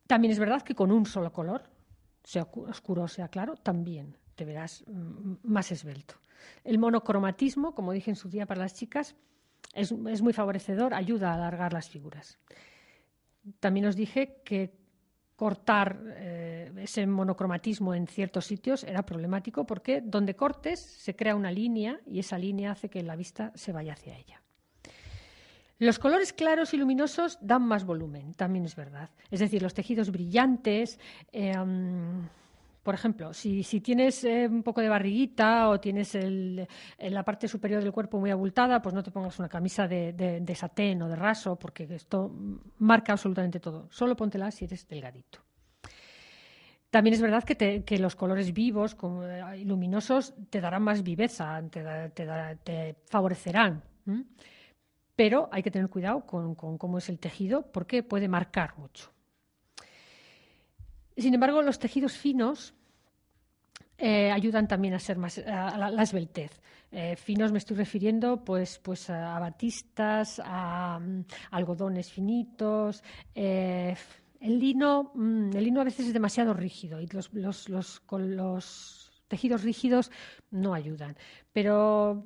También 0.06 0.32
es 0.32 0.38
verdad 0.38 0.62
que 0.62 0.74
con 0.74 0.90
un 0.90 1.04
solo 1.04 1.34
color, 1.34 1.64
sea 2.24 2.48
oscuro 2.54 3.02
o 3.02 3.08
sea 3.08 3.28
claro, 3.28 3.56
también 3.56 4.16
te 4.36 4.46
verás 4.46 4.84
mm, 4.86 5.34
más 5.42 5.70
esbelto. 5.70 6.14
El 6.64 6.78
monocromatismo, 6.78 7.74
como 7.74 7.92
dije 7.92 8.10
en 8.10 8.16
su 8.16 8.30
día 8.30 8.46
para 8.46 8.62
las 8.62 8.72
chicas, 8.72 9.16
es, 9.74 9.92
es 9.92 10.22
muy 10.22 10.32
favorecedor, 10.32 10.94
ayuda 10.94 11.32
a 11.32 11.34
alargar 11.34 11.74
las 11.74 11.90
figuras. 11.90 12.38
También 13.60 13.84
os 13.84 13.96
dije 13.96 14.40
que 14.46 14.72
cortar 15.36 16.00
eh, 16.16 16.72
ese 16.78 17.06
monocromatismo 17.06 17.94
en 17.94 18.06
ciertos 18.06 18.46
sitios 18.46 18.82
era 18.84 19.04
problemático 19.04 19.66
porque 19.66 20.00
donde 20.00 20.34
cortes 20.34 20.80
se 20.80 21.14
crea 21.14 21.36
una 21.36 21.52
línea 21.52 22.00
y 22.06 22.18
esa 22.18 22.38
línea 22.38 22.72
hace 22.72 22.88
que 22.88 23.02
la 23.02 23.16
vista 23.16 23.52
se 23.54 23.72
vaya 23.72 23.92
hacia 23.92 24.16
ella. 24.16 24.42
Los 25.78 25.98
colores 25.98 26.32
claros 26.32 26.72
y 26.72 26.78
luminosos 26.78 27.38
dan 27.42 27.62
más 27.62 27.84
volumen, 27.84 28.32
también 28.32 28.64
es 28.64 28.74
verdad. 28.74 29.10
Es 29.30 29.40
decir, 29.40 29.60
los 29.60 29.74
tejidos 29.74 30.10
brillantes, 30.10 30.98
eh, 31.32 31.52
por 32.86 32.94
ejemplo, 32.94 33.34
si, 33.34 33.64
tienes 33.80 34.22
eh, 34.22 34.46
un 34.48 34.62
poco 34.62 34.80
de 34.80 34.88
barriguita 34.88 35.68
o 35.70 35.80
tienes 35.80 36.16
la 37.00 37.24
parte 37.24 37.48
superior 37.48 37.82
del 37.82 37.90
cuerpo 37.90 38.20
muy 38.20 38.30
abultada, 38.30 38.80
pues 38.80 38.94
no 38.94 39.02
te 39.02 39.10
pongas 39.10 39.36
una 39.40 39.48
camisa 39.48 39.88
de, 39.88 40.54
satén 40.54 41.02
o 41.02 41.08
de 41.08 41.16
raso, 41.16 41.56
porque 41.58 41.82
esto 41.90 42.32
marca 42.78 43.10
absolutamente 43.10 43.58
todo. 43.58 43.88
Solo 43.90 44.14
póntela 44.14 44.52
si 44.52 44.66
eres 44.66 44.86
delgadito. 44.86 45.40
También 46.88 47.14
es 47.14 47.20
verdad 47.20 47.42
que, 47.42 47.98
los 47.98 48.14
colores 48.14 48.52
vivos 48.52 48.96
y 49.58 49.64
luminosos 49.64 50.34
te 50.48 50.60
darán 50.60 50.84
más 50.84 51.02
viveza, 51.02 51.60
te, 51.68 52.94
favorecerán. 53.06 53.82
Pero 55.16 55.48
hay 55.50 55.64
que 55.64 55.72
tener 55.72 55.88
cuidado 55.88 56.24
con 56.24 56.54
cómo 56.54 56.98
es 56.98 57.08
el 57.08 57.18
tejido 57.18 57.62
porque 57.72 58.04
puede 58.04 58.28
marcar 58.28 58.78
mucho. 58.78 59.15
Sin 61.16 61.32
embargo, 61.32 61.62
los 61.62 61.78
tejidos 61.78 62.12
finos 62.12 62.74
eh, 63.98 64.30
ayudan 64.30 64.68
también 64.68 64.92
a 64.94 64.98
ser 64.98 65.16
más 65.16 65.38
a 65.38 65.78
la, 65.78 66.02
esbeltez. 66.02 66.60
Eh, 66.92 67.16
finos 67.16 67.52
me 67.52 67.58
estoy 67.58 67.76
refiriendo 67.76 68.44
pues, 68.44 68.78
pues 68.78 69.08
a 69.08 69.38
batistas, 69.38 70.40
a, 70.44 70.98
mm, 71.00 71.24
algodones 71.52 72.12
finitos. 72.12 73.02
Eh, 73.34 73.96
el 74.40 74.58
lino, 74.58 75.12
mm, 75.14 75.56
el 75.56 75.64
lino 75.64 75.80
a 75.80 75.84
veces 75.84 76.08
es 76.08 76.12
demasiado 76.12 76.52
rígido 76.52 77.00
y 77.00 77.08
los, 77.08 78.00
con 78.00 78.36
los 78.36 79.10
tejidos 79.28 79.62
rígidos 79.62 80.10
no 80.50 80.74
ayudan. 80.74 81.16
Pero 81.52 82.24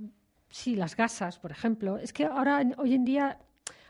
sí, 0.48 0.74
las 0.74 0.96
gasas, 0.96 1.38
por 1.38 1.52
ejemplo. 1.52 1.96
Es 1.98 2.12
que 2.12 2.24
ahora, 2.24 2.62
hoy 2.78 2.94
en 2.94 3.04
día, 3.04 3.38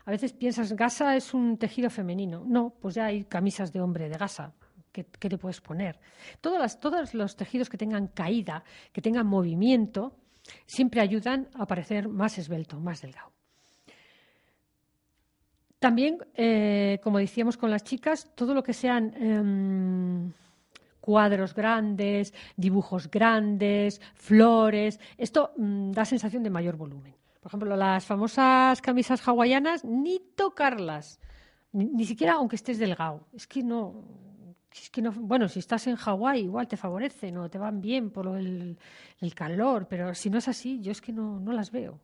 a 0.05 0.11
veces 0.11 0.33
piensas, 0.33 0.73
gasa 0.73 1.15
es 1.15 1.33
un 1.33 1.57
tejido 1.57 1.89
femenino. 1.89 2.43
No, 2.45 2.75
pues 2.79 2.93
ya 2.95 3.05
hay 3.05 3.23
camisas 3.23 3.73
de 3.73 3.81
hombre 3.81 4.07
de 4.07 4.17
gasa 4.17 4.53
que, 4.91 5.03
te 5.03 5.37
puedes 5.37 5.61
poner. 5.61 5.99
todos 6.41 7.13
los 7.13 7.35
tejidos 7.35 7.69
que 7.69 7.77
tengan 7.77 8.07
caída, 8.07 8.63
que 8.91 9.01
tengan 9.01 9.27
movimiento, 9.27 10.15
siempre 10.65 11.01
ayudan 11.01 11.47
a 11.53 11.65
parecer 11.65 12.07
más 12.07 12.37
esbelto, 12.37 12.79
más 12.79 13.01
delgado. 13.01 13.31
También, 15.79 16.19
eh, 16.35 16.99
como 17.03 17.17
decíamos 17.17 17.57
con 17.57 17.71
las 17.71 17.83
chicas, 17.83 18.29
todo 18.35 18.53
lo 18.53 18.61
que 18.61 18.73
sean 18.73 19.15
em, 19.15 20.31
cuadros 20.99 21.55
grandes, 21.55 22.33
dibujos 22.55 23.09
grandes, 23.09 23.99
flores, 24.13 24.99
esto 25.17 25.53
mm, 25.57 25.91
da 25.91 26.05
sensación 26.05 26.43
de 26.43 26.51
mayor 26.51 26.77
volumen. 26.77 27.15
Por 27.39 27.49
ejemplo, 27.49 27.75
las 27.75 28.05
famosas 28.05 28.79
camisas 28.79 29.27
hawaianas, 29.27 29.83
ni 29.83 30.19
tocarlas, 30.35 31.19
ni 31.73 32.05
siquiera 32.05 32.33
aunque 32.33 32.57
estés 32.57 32.77
delgado. 32.77 33.25
Es 33.33 33.47
que 33.47 33.63
no, 33.63 34.05
es 34.73 34.89
que 34.89 35.01
no, 35.01 35.11
bueno, 35.11 35.49
si 35.49 35.59
estás 35.59 35.87
en 35.87 35.95
Hawái 35.95 36.41
igual 36.41 36.67
te 36.67 36.77
favorecen 36.77 37.37
o 37.37 37.49
te 37.49 37.57
van 37.57 37.81
bien 37.81 38.09
por 38.09 38.27
el, 38.37 38.77
calor, 39.35 39.87
pero 39.87 40.15
si 40.15 40.29
no 40.29 40.37
es 40.37 40.47
así, 40.47 40.79
yo 40.81 40.91
es 40.91 41.01
que 41.01 41.11
no, 41.11 41.39
las 41.51 41.71
veo. 41.71 41.99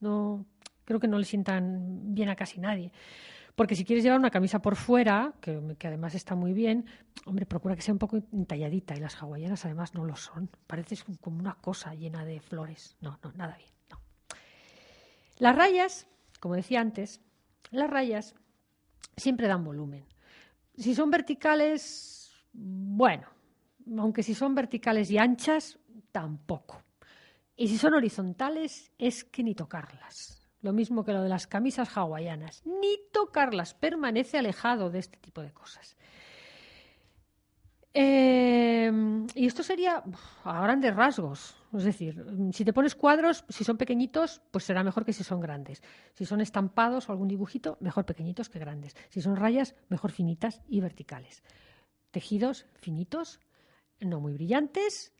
¿no? 0.00 0.46
creo 0.84 1.00
que 1.00 1.08
no 1.08 1.18
le 1.18 1.24
sientan 1.24 2.14
bien 2.14 2.28
a 2.28 2.36
casi 2.36 2.60
nadie. 2.60 2.92
Porque 3.54 3.76
si 3.76 3.84
quieres 3.84 4.02
llevar 4.02 4.18
una 4.18 4.30
camisa 4.30 4.62
por 4.62 4.76
fuera, 4.76 5.34
que, 5.40 5.60
además 5.84 6.14
está 6.14 6.34
muy 6.34 6.54
bien, 6.54 6.86
hombre, 7.26 7.44
procura 7.44 7.76
que 7.76 7.82
sea 7.82 7.92
un 7.92 7.98
poco 7.98 8.16
entalladita. 8.16 8.96
Y 8.96 9.00
las 9.00 9.20
hawaianas 9.22 9.64
además 9.66 9.94
no 9.94 10.04
lo 10.04 10.16
son. 10.16 10.48
Parece 10.66 10.96
como 11.20 11.38
una 11.38 11.54
cosa 11.54 11.94
llena 11.94 12.24
de 12.24 12.40
flores. 12.40 12.96
No, 13.00 13.18
no, 13.22 13.32
nada 13.32 13.56
bien. 13.56 13.70
No. 13.90 14.00
Las 15.38 15.54
rayas, 15.54 16.06
como 16.40 16.54
decía 16.54 16.80
antes, 16.80 17.20
las 17.70 17.90
rayas 17.90 18.34
siempre 19.16 19.48
dan 19.48 19.64
volumen. 19.64 20.04
Si 20.82 20.96
son 20.96 21.10
verticales, 21.10 22.32
bueno, 22.52 23.28
aunque 23.98 24.24
si 24.24 24.34
son 24.34 24.54
verticales 24.54 25.10
y 25.12 25.18
anchas, 25.18 25.78
tampoco. 26.10 26.82
Y 27.56 27.68
si 27.68 27.78
son 27.78 27.94
horizontales, 27.94 28.90
es 28.98 29.22
que 29.22 29.44
ni 29.44 29.54
tocarlas. 29.54 30.50
Lo 30.60 30.72
mismo 30.72 31.04
que 31.04 31.12
lo 31.12 31.22
de 31.22 31.28
las 31.28 31.46
camisas 31.46 31.96
hawaianas. 31.96 32.66
Ni 32.66 32.98
tocarlas. 33.12 33.74
Permanece 33.74 34.38
alejado 34.38 34.90
de 34.90 34.98
este 34.98 35.18
tipo 35.18 35.40
de 35.40 35.52
cosas. 35.52 35.96
Eh, 37.94 38.90
y 39.34 39.46
esto 39.46 39.62
sería 39.62 40.02
a 40.44 40.62
grandes 40.62 40.94
rasgos. 40.94 41.56
Es 41.74 41.84
decir, 41.84 42.24
si 42.52 42.64
te 42.64 42.72
pones 42.72 42.94
cuadros, 42.94 43.44
si 43.48 43.64
son 43.64 43.76
pequeñitos, 43.76 44.42
pues 44.50 44.64
será 44.64 44.82
mejor 44.82 45.04
que 45.04 45.12
si 45.12 45.24
son 45.24 45.40
grandes. 45.40 45.82
Si 46.14 46.24
son 46.24 46.40
estampados 46.40 47.08
o 47.08 47.12
algún 47.12 47.28
dibujito, 47.28 47.76
mejor 47.80 48.04
pequeñitos 48.04 48.48
que 48.48 48.58
grandes. 48.58 48.94
Si 49.08 49.20
son 49.20 49.36
rayas, 49.36 49.74
mejor 49.88 50.10
finitas 50.10 50.60
y 50.68 50.80
verticales. 50.80 51.42
Tejidos 52.10 52.66
finitos, 52.74 53.40
no 54.00 54.20
muy 54.20 54.34
brillantes 54.34 55.12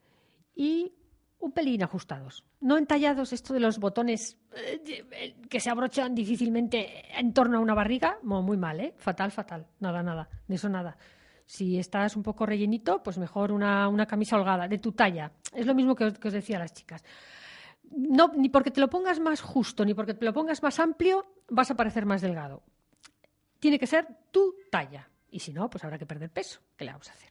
y 0.55 0.95
un 1.39 1.53
pelín 1.53 1.83
ajustados. 1.83 2.45
No 2.61 2.79
entallados, 2.79 3.33
esto 3.33 3.53
de 3.53 3.61
los 3.61 3.79
botones 3.79 4.39
eh, 4.55 5.35
que 5.49 5.61
se 5.61 5.71
abrochan 5.71 6.15
difícilmente 6.15 7.05
en 7.19 7.33
torno 7.33 7.59
a 7.59 7.61
una 7.61 7.75
barriga, 7.75 8.19
muy 8.23 8.57
mal, 8.57 8.81
¿eh? 8.81 8.95
Fatal, 8.97 9.33
fatal. 9.33 9.67
Nada, 9.81 10.03
nada. 10.03 10.29
De 10.47 10.55
eso 10.55 10.69
nada. 10.69 10.97
Si 11.47 11.79
estás 11.79 12.17
un 12.17 12.23
poco 12.23 12.47
rellenito, 12.47 13.03
pues 13.03 13.19
mejor 13.19 13.53
una, 13.53 14.07
camisa 14.07 14.37
holgada, 14.37 14.69
de 14.69 14.79
tu 14.79 14.93
talla. 14.93 15.33
Es 15.55 15.67
lo 15.67 15.75
mismo 15.75 15.95
que 15.95 16.05
os, 16.05 16.33
decía 16.33 16.57
a 16.57 16.61
las 16.61 16.73
chicas. 16.73 17.05
No, 17.91 18.33
ni 18.35 18.49
porque 18.49 18.71
te 18.71 18.81
lo 18.81 18.89
pongas 18.89 19.21
más 19.21 19.41
justo, 19.41 19.85
ni 19.85 19.95
porque 19.95 20.15
te 20.15 20.25
lo 20.25 20.33
pongas 20.33 20.63
más 20.63 20.79
amplio, 20.81 21.27
vas 21.49 21.71
a 21.71 21.77
parecer 21.77 22.07
más 22.07 22.23
delgado. 22.23 22.63
Tiene 23.59 23.79
que 23.79 23.87
ser 23.87 24.07
tu 24.31 24.55
talla. 24.71 25.09
Y 25.31 25.41
si 25.41 25.53
no, 25.53 25.69
pues 25.69 25.85
habrá 25.85 25.99
que 25.99 26.07
perder 26.07 26.31
peso. 26.31 26.61
¿Qué 26.77 26.85
le 26.85 26.93
vamos 26.93 27.09
a 27.11 27.13
hacer? 27.13 27.31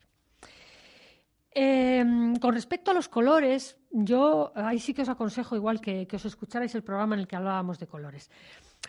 Em, 1.54 2.36
con 2.38 2.54
respecto 2.54 2.92
a 2.92 2.94
los 2.94 3.10
colores, 3.10 3.78
yo 3.92 4.54
ahí 4.56 4.80
sí 4.80 4.94
que 4.94 5.02
os 5.02 5.10
aconsejo, 5.10 5.56
igual 5.56 5.82
que, 5.82 6.08
que 6.08 6.16
os 6.16 6.26
escucharais 6.26 6.74
el 6.76 6.84
programa 6.84 7.16
en 7.16 7.22
el 7.22 7.28
que 7.28 7.36
hablábamos 7.36 7.78
de 7.78 7.88
colores. 7.88 8.30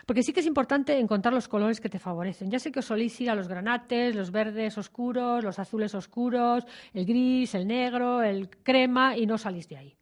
Porque 0.05 0.23
sí 0.23 0.33
que 0.33 0.41
es 0.41 0.45
importante 0.45 0.99
encontrar 0.99 1.33
los 1.33 1.47
colores 1.47 1.79
que 1.79 1.89
te 1.89 1.99
favorecen. 1.99 2.51
Ya 2.51 2.59
sé 2.59 2.71
que 2.71 2.79
os 2.79 2.85
soléis 2.85 3.19
ir 3.21 3.29
a 3.29 3.35
los 3.35 3.47
granates, 3.47 4.15
los 4.15 4.31
verdes 4.31 4.77
oscuros, 4.77 5.43
los 5.43 5.59
azules 5.59 5.95
oscuros, 5.95 6.65
el 6.93 7.05
gris, 7.05 7.55
el 7.55 7.67
negro, 7.67 8.21
el 8.21 8.49
crema 8.49 9.15
y 9.15 9.25
no 9.25 9.37
salís 9.37 9.69
de 9.69 9.77
ahí. 9.77 9.97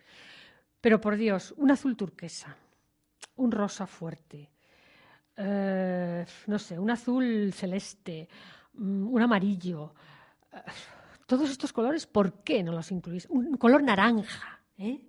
Pero 0.80 1.00
por 1.00 1.16
Dios, 1.18 1.54
un 1.58 1.70
azul 1.70 1.96
turquesa, 1.96 2.58
un 3.36 3.52
rosa 3.52 3.86
fuerte, 3.86 4.50
eh, 5.38 6.26
no 6.48 6.58
sé, 6.58 6.80
un 6.80 6.90
azul 6.90 7.54
celeste, 7.54 8.28
mm, 8.74 9.14
un 9.14 9.22
amarillo. 9.22 9.94
Eh, 10.52 10.58
todos 11.28 11.50
estos 11.52 11.72
colores, 11.72 12.08
¿por 12.08 12.42
qué 12.44 12.64
no 12.64 12.72
los 12.72 12.92
incluís? 12.92 13.28
Un 13.30 13.56
color 13.58 13.84
naranja, 13.84 14.62
¿eh? 14.78 15.00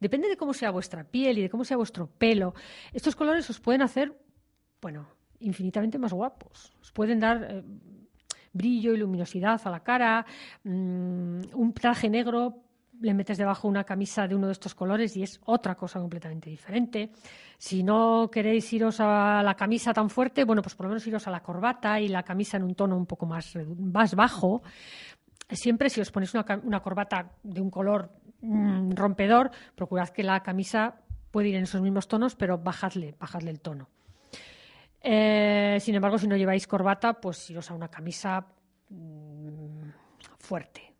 Depende 0.00 0.28
de 0.28 0.36
cómo 0.36 0.54
sea 0.54 0.70
vuestra 0.70 1.04
piel 1.04 1.38
y 1.38 1.42
de 1.42 1.50
cómo 1.50 1.64
sea 1.64 1.76
vuestro 1.76 2.06
pelo. 2.06 2.54
Estos 2.92 3.14
colores 3.14 3.48
os 3.50 3.60
pueden 3.60 3.82
hacer 3.82 4.16
bueno, 4.80 5.06
infinitamente 5.40 5.98
más 5.98 6.12
guapos. 6.12 6.72
Os 6.80 6.92
pueden 6.92 7.20
dar 7.20 7.42
eh, 7.42 7.62
brillo 8.52 8.94
y 8.94 8.98
luminosidad 8.98 9.60
a 9.64 9.70
la 9.70 9.80
cara. 9.80 10.24
Mm, 10.64 11.40
un 11.54 11.72
traje 11.74 12.08
negro 12.08 12.62
le 13.00 13.14
metes 13.14 13.38
debajo 13.38 13.66
una 13.66 13.84
camisa 13.84 14.28
de 14.28 14.34
uno 14.34 14.46
de 14.46 14.52
estos 14.52 14.74
colores 14.74 15.16
y 15.16 15.22
es 15.22 15.40
otra 15.46 15.74
cosa 15.74 15.98
completamente 16.00 16.50
diferente. 16.50 17.10
Si 17.56 17.82
no 17.82 18.28
queréis 18.30 18.70
iros 18.72 19.00
a 19.00 19.42
la 19.42 19.54
camisa 19.54 19.92
tan 19.92 20.10
fuerte, 20.10 20.44
bueno, 20.44 20.62
pues 20.62 20.74
por 20.74 20.84
lo 20.84 20.90
menos 20.90 21.06
iros 21.06 21.26
a 21.26 21.30
la 21.30 21.42
corbata 21.42 22.00
y 22.00 22.08
la 22.08 22.22
camisa 22.22 22.58
en 22.58 22.64
un 22.64 22.74
tono 22.74 22.96
un 22.96 23.06
poco 23.06 23.26
más, 23.26 23.54
más 23.78 24.14
bajo. 24.14 24.62
Siempre 25.48 25.88
si 25.88 26.00
os 26.00 26.10
ponéis 26.10 26.34
una, 26.34 26.80
corbata 26.80 27.32
de 27.42 27.60
un 27.60 27.70
color 27.70 28.10
mm, 28.42 28.92
rompedor, 28.92 29.50
procurad 29.74 30.10
que 30.10 30.22
la 30.22 30.42
camisa 30.42 31.00
pueda 31.30 31.48
ir 31.48 31.56
en 31.56 31.64
esos 31.64 31.80
mismos 31.80 32.06
tonos, 32.06 32.36
pero 32.36 32.58
bajadle, 32.58 33.16
bajadle 33.18 33.50
el 33.50 33.60
tono. 33.60 33.88
Eh, 35.02 35.78
sin 35.80 35.94
embargo, 35.94 36.18
si 36.18 36.26
no 36.26 36.36
lleváis 36.36 36.66
corbata, 36.66 37.14
pues 37.14 37.48
iros 37.50 37.70
a 37.70 37.74
una 37.74 37.88
camisa 37.88 38.46
mm, 38.88 39.90
fuerte. 40.38 40.94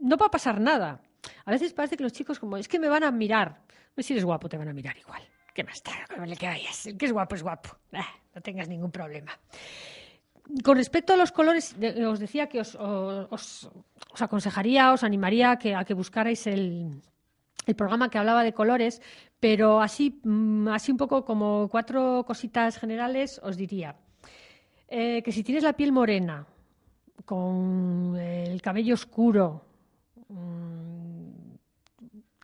No 0.00 0.16
va 0.16 0.26
a 0.26 0.30
pasar 0.30 0.60
nada. 0.60 1.00
A 1.44 1.50
veces 1.50 1.74
parece 1.74 1.96
que 1.96 2.02
los 2.02 2.12
chicos, 2.12 2.38
como 2.38 2.56
es 2.56 2.68
que 2.68 2.78
me 2.78 2.88
van 2.88 3.04
a 3.04 3.10
mirar. 3.10 3.62
Si 3.98 4.14
eres 4.14 4.24
guapo, 4.24 4.48
te 4.48 4.56
van 4.56 4.68
a 4.68 4.72
mirar 4.72 4.96
igual. 4.96 5.22
¿Qué 5.54 5.62
más 5.62 5.74
está? 5.74 5.92
que 6.38 6.46
vayas. 6.46 6.86
El 6.86 6.96
que 6.96 7.06
es 7.06 7.12
guapo 7.12 7.34
es 7.34 7.42
guapo. 7.42 7.76
Ah, 7.92 8.08
no 8.34 8.40
tengas 8.40 8.68
ningún 8.68 8.90
problema. 8.90 9.38
Con 10.64 10.78
respecto 10.78 11.12
a 11.12 11.16
los 11.16 11.32
colores, 11.32 11.76
os 12.08 12.18
decía 12.18 12.48
que 12.48 12.60
os, 12.60 12.78
aconsejaría, 14.18 14.92
os 14.92 15.04
animaría 15.04 15.52
a 15.52 15.84
que 15.84 15.94
buscarais 15.94 16.46
el, 16.46 17.02
el 17.66 17.76
programa 17.76 18.10
que 18.10 18.18
hablaba 18.18 18.42
de 18.42 18.52
colores, 18.52 19.00
pero 19.40 19.80
así, 19.80 20.20
mm, 20.22 20.68
así 20.68 20.92
un 20.92 20.98
poco 20.98 21.24
como 21.24 21.68
cuatro 21.68 22.24
cositas 22.26 22.78
generales 22.78 23.40
os 23.42 23.56
diría 23.56 23.96
eh, 24.88 25.22
que 25.22 25.32
si 25.32 25.42
tienes 25.42 25.64
la 25.64 25.72
piel 25.72 25.92
morena, 25.92 26.46
con 27.24 28.16
el 28.16 28.60
cabello 28.60 28.94
oscuro, 28.94 29.64
mm, 30.28 31.30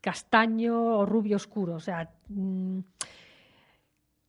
castaño 0.00 0.98
o 0.98 1.06
rubio 1.06 1.36
oscuro, 1.36 1.74
o 1.74 1.80
sea, 1.80 2.08
mm, 2.28 2.78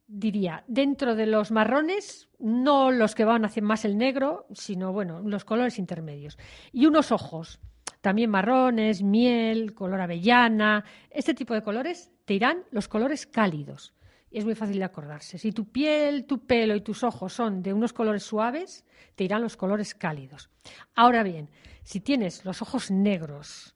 diría, 0.08 0.64
dentro 0.68 1.16
de 1.16 1.28
los 1.28 1.52
marrones, 1.52 2.30
no 2.40 2.90
los 2.92 3.14
que 3.14 3.26
van 3.26 3.46
hacia 3.46 3.62
más 3.62 3.86
el 3.86 3.98
negro, 3.98 4.48
sino, 4.52 4.92
bueno, 4.92 5.22
los 5.22 5.46
colores 5.46 5.78
intermedios. 5.78 6.40
Y 6.72 6.88
unos 6.88 7.12
ojos 7.12 7.60
también 8.02 8.32
marrones, 8.32 9.04
miel, 9.04 9.76
color 9.76 10.02
avellana, 10.02 10.84
este 11.12 11.36
tipo 11.36 11.54
de 11.54 11.62
colores 11.62 12.12
te 12.28 12.34
irán 12.34 12.66
los 12.72 12.90
colores 12.90 13.26
cálidos. 13.26 13.94
Es 14.30 14.44
muy 14.44 14.54
fácil 14.54 14.80
de 14.80 14.84
acordarse. 14.84 15.38
Si 15.38 15.54
tu 15.54 15.72
piel, 15.72 16.26
tu 16.26 16.46
pelo 16.46 16.76
y 16.76 16.82
tus 16.82 17.02
ojos 17.06 17.32
son 17.32 17.64
de 17.64 17.72
unos 17.72 17.94
colores 17.94 18.24
suaves, 18.24 18.84
te 19.16 19.24
irán 19.24 19.42
los 19.42 19.56
colores 19.56 19.96
cálidos. 19.96 20.50
Ahora 20.94 21.24
bien, 21.24 21.50
si 21.84 22.02
tienes 22.02 22.44
los 22.44 22.62
ojos 22.62 22.92
negros, 22.92 23.74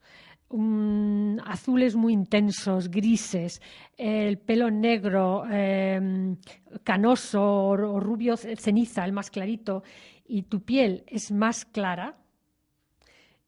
azules 1.46 1.96
muy 1.96 2.12
intensos, 2.12 2.90
grises, 2.90 3.62
el 3.96 4.36
pelo 4.36 4.70
negro, 4.70 5.44
em, 5.50 6.36
canoso 6.84 7.42
o 7.42 8.00
rubio 8.00 8.36
ceniza, 8.36 9.06
el 9.06 9.12
más 9.12 9.30
clarito, 9.30 9.82
y 10.26 10.42
tu 10.42 10.60
piel 10.60 11.04
es 11.06 11.32
más 11.32 11.64
clara, 11.64 12.18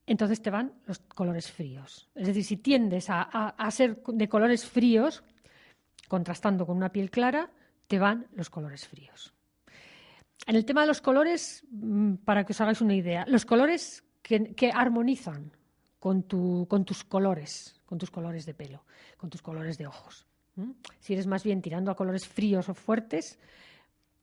entonces 0.06 0.42
te 0.42 0.50
van 0.50 0.72
los 0.86 0.98
colores 0.98 1.50
fríos. 1.50 2.08
Es 2.14 2.26
decir, 2.26 2.44
si 2.44 2.56
tiendes 2.56 3.06
a, 3.08 3.70
ser 3.70 4.02
de 4.06 4.28
colores 4.28 4.66
fríos, 4.66 5.22
contrastando 6.08 6.66
con 6.66 6.76
una 6.76 6.92
piel 6.92 7.10
clara, 7.10 7.50
te 7.86 7.98
van 7.98 8.26
los 8.34 8.50
colores 8.50 8.86
fríos. 8.86 9.32
En 10.46 10.56
el 10.56 10.64
tema 10.64 10.82
de 10.82 10.88
los 10.88 11.00
colores, 11.00 11.64
mm, 11.70 12.16
para 12.16 12.44
que 12.44 12.52
os 12.52 12.60
hagáis 12.60 12.80
una 12.80 12.94
idea, 12.94 13.24
los 13.26 13.46
colores 13.46 14.04
que, 14.22 14.70
armonizan 14.74 15.52
con, 15.98 16.22
tus 16.22 17.04
colores, 17.04 17.80
con 17.86 17.98
tus 17.98 18.10
colores 18.10 18.44
de 18.44 18.54
pelo, 18.54 18.84
con 19.16 19.30
tus 19.30 19.40
colores 19.40 19.78
de 19.78 19.86
ojos. 19.86 20.26
Si 21.00 21.14
eres 21.14 21.26
más 21.26 21.42
bien 21.42 21.62
tirando 21.62 21.90
a 21.90 21.96
colores 21.96 22.28
fríos 22.28 22.68
o 22.68 22.74
fuertes, 22.74 23.38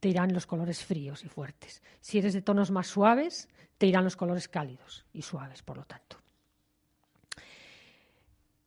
te 0.01 0.09
irán 0.09 0.33
los 0.33 0.47
colores 0.47 0.83
fríos 0.83 1.23
y 1.23 1.29
fuertes. 1.29 1.81
Si 2.01 2.17
eres 2.17 2.33
de 2.33 2.41
tonos 2.41 2.71
más 2.71 2.87
suaves, 2.87 3.47
te 3.77 3.85
irán 3.85 4.03
los 4.03 4.17
colores 4.17 4.47
cálidos 4.47 5.05
y 5.13 5.21
suaves, 5.21 5.61
por 5.61 5.77
lo 5.77 5.85
tanto. 5.85 6.17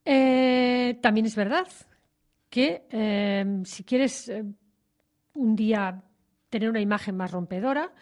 Eh, 0.05 0.97
también 1.03 1.27
es 1.27 1.35
verdad 1.35 1.67
que 2.49 2.87
eh, 2.89 3.63
si 3.65 3.83
quieres 3.83 4.29
eh, 4.29 4.45
un 5.35 5.57
día 5.57 6.05
tener 6.49 6.71
una 6.71 6.81
imagen 6.81 7.17
más 7.17 7.33
rompedora, 7.33 7.93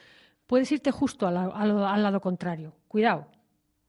puedes 0.47 0.71
irte 0.71 0.91
justo 0.91 1.27
al, 1.27 1.39
al 1.39 2.03
lado 2.03 2.21
contrario. 2.21 2.77
Cuidado, 2.87 3.29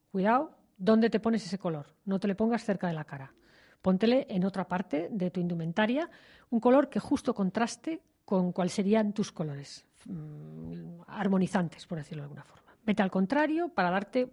cuidado, 0.09 0.57
¿dónde 0.77 1.09
te 1.09 1.19
pones 1.19 1.45
ese 1.45 1.57
color? 1.57 1.93
No 2.05 2.17
te 2.17 2.29
le 2.29 2.35
pongas 2.35 2.63
cerca 2.63 2.87
de 2.87 2.93
la 2.93 3.03
cara. 3.03 3.33
Póntele 3.81 4.25
en 4.29 4.45
otra 4.45 4.69
parte 4.69 5.09
de 5.11 5.31
tu 5.31 5.41
indumentaria 5.41 6.09
un 6.49 6.61
color 6.61 6.87
que 6.87 7.01
justo 7.01 7.33
contraste 7.33 8.01
con 8.33 8.51
cuáles 8.51 8.73
serían 8.73 9.13
tus 9.13 9.31
colores 9.31 9.85
mm, 10.05 11.01
armonizantes, 11.05 11.85
por 11.85 11.99
decirlo 11.99 12.23
de 12.23 12.25
alguna 12.25 12.43
forma. 12.43 12.75
Vete 12.83 13.03
al 13.03 13.11
contrario 13.11 13.69
para 13.69 13.91
darte 13.91 14.27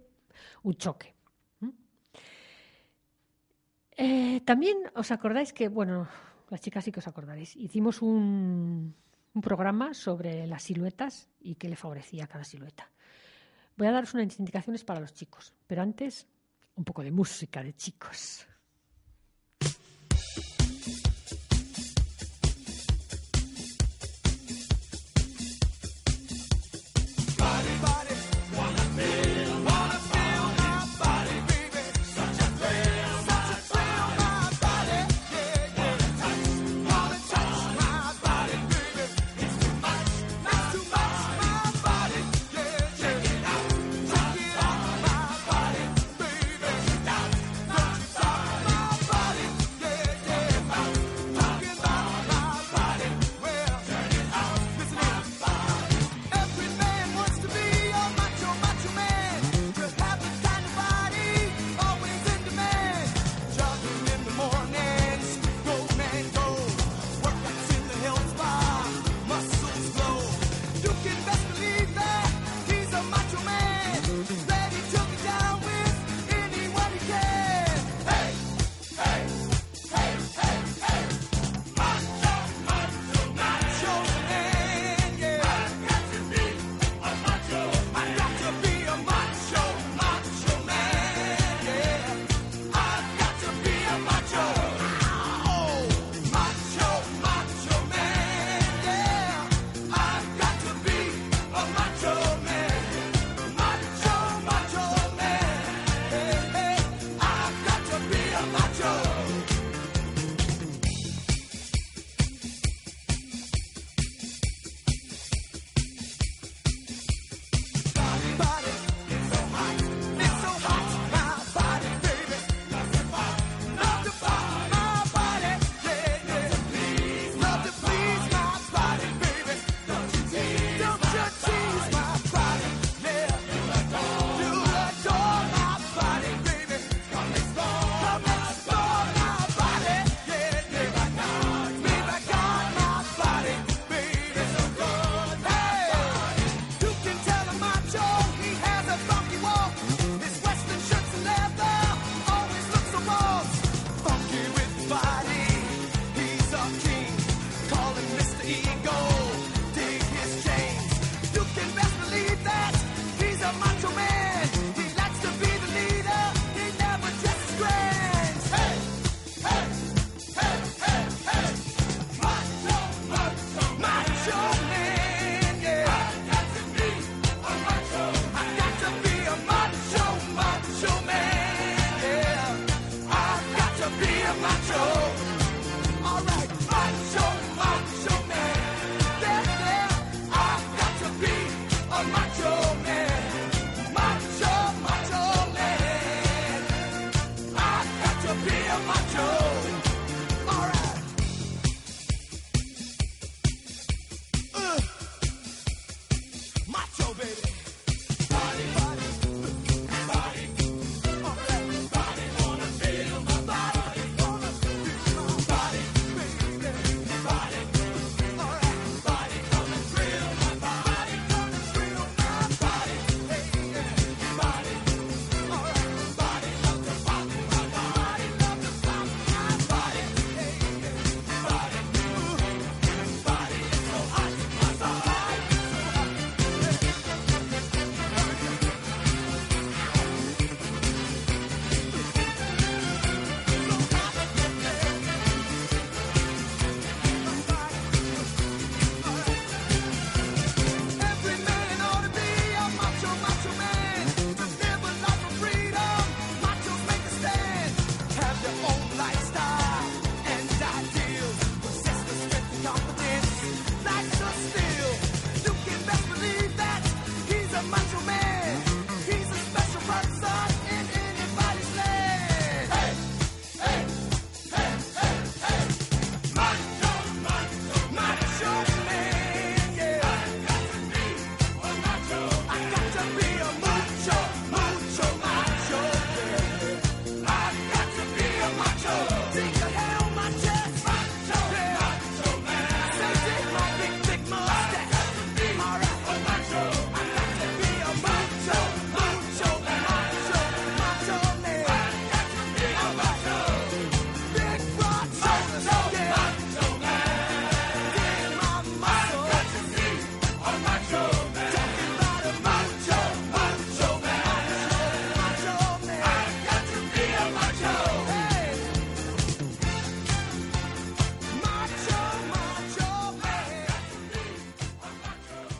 un 0.63 0.73
choque. 0.73 1.13
Eh, 3.95 4.41
también 4.41 4.77
os 4.95 5.11
acordáis 5.11 5.53
que, 5.53 5.67
bueno, 5.67 6.07
las 6.49 6.61
chicas 6.61 6.83
sí 6.83 6.91
que 6.91 6.97
os 6.97 7.07
acordaréis, 7.07 7.55
hicimos 7.55 8.01
un, 8.01 8.95
programa 9.39 9.93
sobre 9.93 10.47
las 10.47 10.63
siluetas 10.63 11.29
y 11.39 11.53
qué 11.53 11.69
le 11.69 11.75
favorecía 11.75 12.25
cada 12.25 12.43
silueta. 12.43 12.89
Voy 13.77 13.85
a 13.85 13.91
daros 13.91 14.15
unas 14.15 14.39
indicaciones 14.39 14.83
para 14.83 14.99
los 14.99 15.13
chicos, 15.13 15.53
pero 15.67 15.83
antes 15.83 16.27
un 16.73 16.83
poco 16.83 17.03
de 17.03 17.11
música 17.11 17.61
de 17.61 17.75
chicos. 17.75 18.47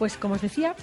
Pues 0.01 0.17
como 0.17 0.33
os 0.33 0.41
decía, 0.41 0.75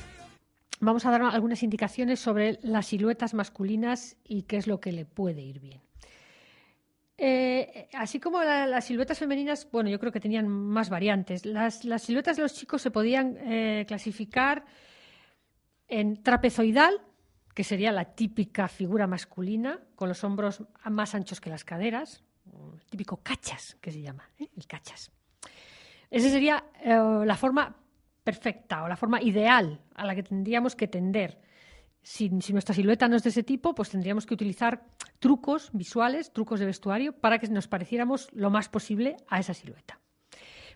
vamos 0.78 1.04
a 1.04 1.10
dar 1.10 1.20
algunas 1.22 1.64
indicaciones 1.64 2.20
sobre 2.20 2.60
las 2.62 2.86
siluetas 2.86 3.34
masculinas 3.34 4.16
y 4.22 4.42
qué 4.42 4.58
es 4.58 4.68
lo 4.68 4.78
que 4.78 4.92
le 4.92 5.06
puede 5.06 5.42
ir 5.42 5.58
bien. 5.58 5.80
Eh, 7.16 7.88
así 7.94 8.20
como 8.20 8.40
las 8.44 8.84
siluetas 8.84 9.18
femeninas, 9.18 9.68
bueno, 9.72 9.90
yo 9.90 9.98
creo 9.98 10.12
que 10.12 10.20
tenían 10.20 10.46
más 10.46 10.88
variantes. 10.88 11.44
Las, 11.46 11.80
siluetas 12.00 12.36
de 12.36 12.44
los 12.44 12.54
chicos 12.54 12.80
se 12.80 12.92
podían 12.92 13.36
eh, 13.40 13.86
clasificar 13.88 14.64
en 15.88 16.22
trapezoidal, 16.22 17.00
que 17.56 17.64
sería 17.64 17.90
la 17.90 18.14
típica 18.14 18.68
figura 18.68 19.08
masculina, 19.08 19.80
con 19.96 20.08
los 20.08 20.22
hombros 20.22 20.62
más 20.84 21.16
anchos 21.16 21.40
que 21.40 21.50
las 21.50 21.64
caderas, 21.64 22.22
el 22.46 22.86
típico 22.88 23.16
cachas, 23.16 23.76
que 23.80 23.90
se 23.90 24.00
llama, 24.00 24.30
¿eh? 24.38 24.48
el 24.56 24.64
cachas. 24.68 25.10
Esa 26.08 26.30
sería 26.30 26.64
la 26.84 27.36
forma 27.36 27.74
perfecta 28.28 28.82
o 28.82 28.88
la 28.88 28.96
forma 28.96 29.22
ideal 29.22 29.80
a 29.94 30.04
la 30.04 30.14
que 30.14 30.22
tendríamos 30.22 30.76
que 30.76 30.86
tender. 30.86 31.38
Si, 32.02 32.28
nuestra 32.28 32.74
silueta 32.74 33.08
no 33.08 33.16
es 33.16 33.22
de 33.22 33.30
ese 33.30 33.42
tipo, 33.42 33.74
pues 33.74 33.88
tendríamos 33.88 34.26
que 34.26 34.34
utilizar 34.34 34.84
trucos 35.18 35.70
visuales, 35.72 36.30
trucos 36.30 36.60
de 36.60 36.66
vestuario, 36.66 37.14
para 37.14 37.38
que 37.38 37.48
nos 37.48 37.68
pareciéramos 37.68 38.28
lo 38.32 38.50
más 38.50 38.68
posible 38.68 39.16
a 39.28 39.40
esa 39.40 39.54
silueta. 39.54 39.98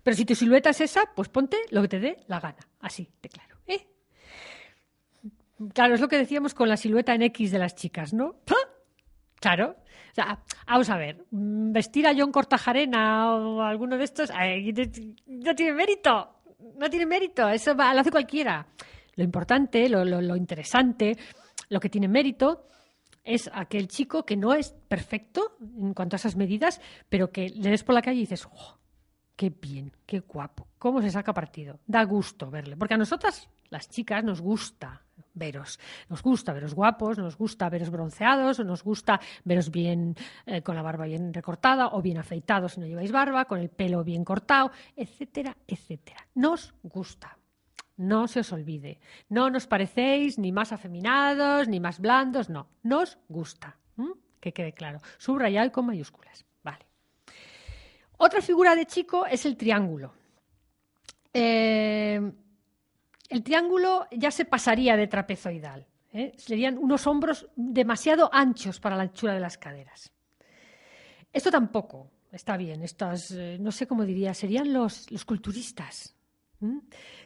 Pero 0.02 0.16
si 0.16 0.24
tu 0.24 0.34
silueta 0.34 0.70
es 0.70 0.80
esa, 0.80 1.02
pues 1.14 1.28
ponte 1.28 1.58
lo 1.70 1.82
que 1.82 1.88
te 1.88 2.00
dé 2.00 2.16
la 2.26 2.40
gana. 2.40 2.66
Así, 2.80 3.10
de 3.20 3.28
claro. 3.28 3.56
¿eh? 3.66 3.86
Claro, 5.74 5.94
es 5.94 6.00
lo 6.00 6.08
que 6.08 6.16
decíamos 6.16 6.54
con 6.54 6.70
la 6.70 6.78
silueta 6.78 7.14
en 7.14 7.20
X 7.20 7.50
de 7.50 7.58
las 7.58 7.74
chicas, 7.74 8.14
¿no? 8.14 8.36
Claro. 9.40 9.76
O 10.12 10.14
sea, 10.14 10.42
vamos 10.66 10.88
a 10.88 10.96
ver, 10.96 11.26
vestir 11.30 12.06
a 12.06 12.14
John 12.16 12.32
Cortajarena 12.32 13.34
o 13.34 13.60
alguno 13.60 13.98
de 13.98 14.04
estos 14.04 14.30
no 15.26 15.54
tiene 15.54 15.74
mérito 15.74 16.41
no 16.76 16.90
tiene 16.90 17.06
mérito, 17.06 17.48
eso 17.48 17.74
lo 17.74 17.82
hace 17.82 18.10
cualquiera. 18.10 18.66
Lo 19.14 19.24
importante, 19.24 19.88
lo, 19.88 20.36
interesante, 20.36 21.16
lo 21.68 21.80
que 21.80 21.88
tiene 21.88 22.08
mérito 22.08 22.66
es 23.24 23.50
aquel 23.52 23.88
chico 23.88 24.24
que 24.24 24.36
no 24.36 24.54
es 24.54 24.72
perfecto 24.88 25.56
en 25.60 25.94
cuanto 25.94 26.16
a 26.16 26.18
esas 26.18 26.36
medidas, 26.36 26.80
pero 27.08 27.30
que 27.30 27.48
le 27.50 27.70
ves 27.70 27.84
por 27.84 27.94
la 27.94 28.02
calle 28.02 28.18
y 28.18 28.22
dices, 28.22 28.46
oh, 28.50 28.78
qué 29.36 29.50
bien, 29.50 29.92
qué 30.06 30.20
guapo, 30.20 30.68
cómo 30.78 31.02
se 31.02 31.10
saca 31.10 31.32
partido. 31.32 31.80
Da 31.86 32.04
gusto 32.04 32.50
verle, 32.50 32.76
porque 32.76 32.94
a 32.94 32.98
nosotras, 32.98 33.48
las 33.70 33.88
chicas, 33.88 34.22
nos 34.24 34.40
gusta 34.40 35.02
veros. 35.34 35.78
Nos 36.08 36.22
gusta 36.22 36.52
veros 36.52 36.74
guapos, 36.74 37.18
nos 37.18 37.36
gusta 37.36 37.68
veros 37.68 37.90
bronceados, 37.90 38.60
nos 38.60 38.82
gusta 38.82 39.20
veros 39.44 39.70
bien 39.70 40.14
eh, 40.46 40.62
con 40.62 40.76
la 40.76 40.82
barba 40.82 41.06
bien 41.06 41.32
recortada 41.32 41.88
o 41.88 42.02
bien 42.02 42.18
afeitados 42.18 42.72
si 42.72 42.80
no 42.80 42.86
lleváis 42.86 43.12
barba, 43.12 43.46
con 43.46 43.58
el 43.58 43.70
pelo 43.70 44.04
bien 44.04 44.24
cortado, 44.24 44.70
etcétera, 44.96 45.56
etcétera. 45.66 46.26
Nos 46.34 46.74
gusta. 46.82 47.38
No 47.96 48.26
se 48.26 48.40
os 48.40 48.52
olvide. 48.52 48.98
No 49.28 49.50
nos 49.50 49.66
parecéis 49.66 50.38
ni 50.38 50.50
más 50.50 50.72
afeminados 50.72 51.68
ni 51.68 51.78
más 51.78 52.00
blandos, 52.00 52.48
no. 52.48 52.68
Nos 52.82 53.18
gusta. 53.28 53.78
Que 54.40 54.52
quede 54.52 54.72
claro. 54.72 54.98
Subrayado 55.18 55.70
con 55.70 55.86
mayúsculas. 55.86 56.44
Otra 58.24 58.40
figura 58.40 58.76
de 58.76 58.86
chico 58.86 59.26
es 59.26 59.44
el 59.46 59.56
triángulo. 59.56 60.14
Eh, 61.34 62.20
el 63.28 63.42
triángulo 63.42 64.06
ya 64.12 64.30
se 64.30 64.44
pasaría 64.44 64.96
de 64.96 65.08
trapezoidal. 65.08 65.88
¿eh? 66.12 66.32
Serían 66.36 66.78
unos 66.78 67.08
hombros 67.08 67.48
demasiado 67.56 68.30
anchos 68.32 68.78
para 68.78 68.94
la 68.94 69.02
anchura 69.02 69.34
de 69.34 69.40
las 69.40 69.58
caderas. 69.58 70.12
Esto 71.32 71.50
tampoco 71.50 72.12
está 72.30 72.56
bien. 72.56 72.84
Estos, 72.84 73.32
eh, 73.32 73.58
no 73.58 73.72
sé 73.72 73.88
cómo 73.88 74.04
diría, 74.04 74.34
serían 74.34 74.72
los, 74.72 75.08
culturistas, 75.26 76.14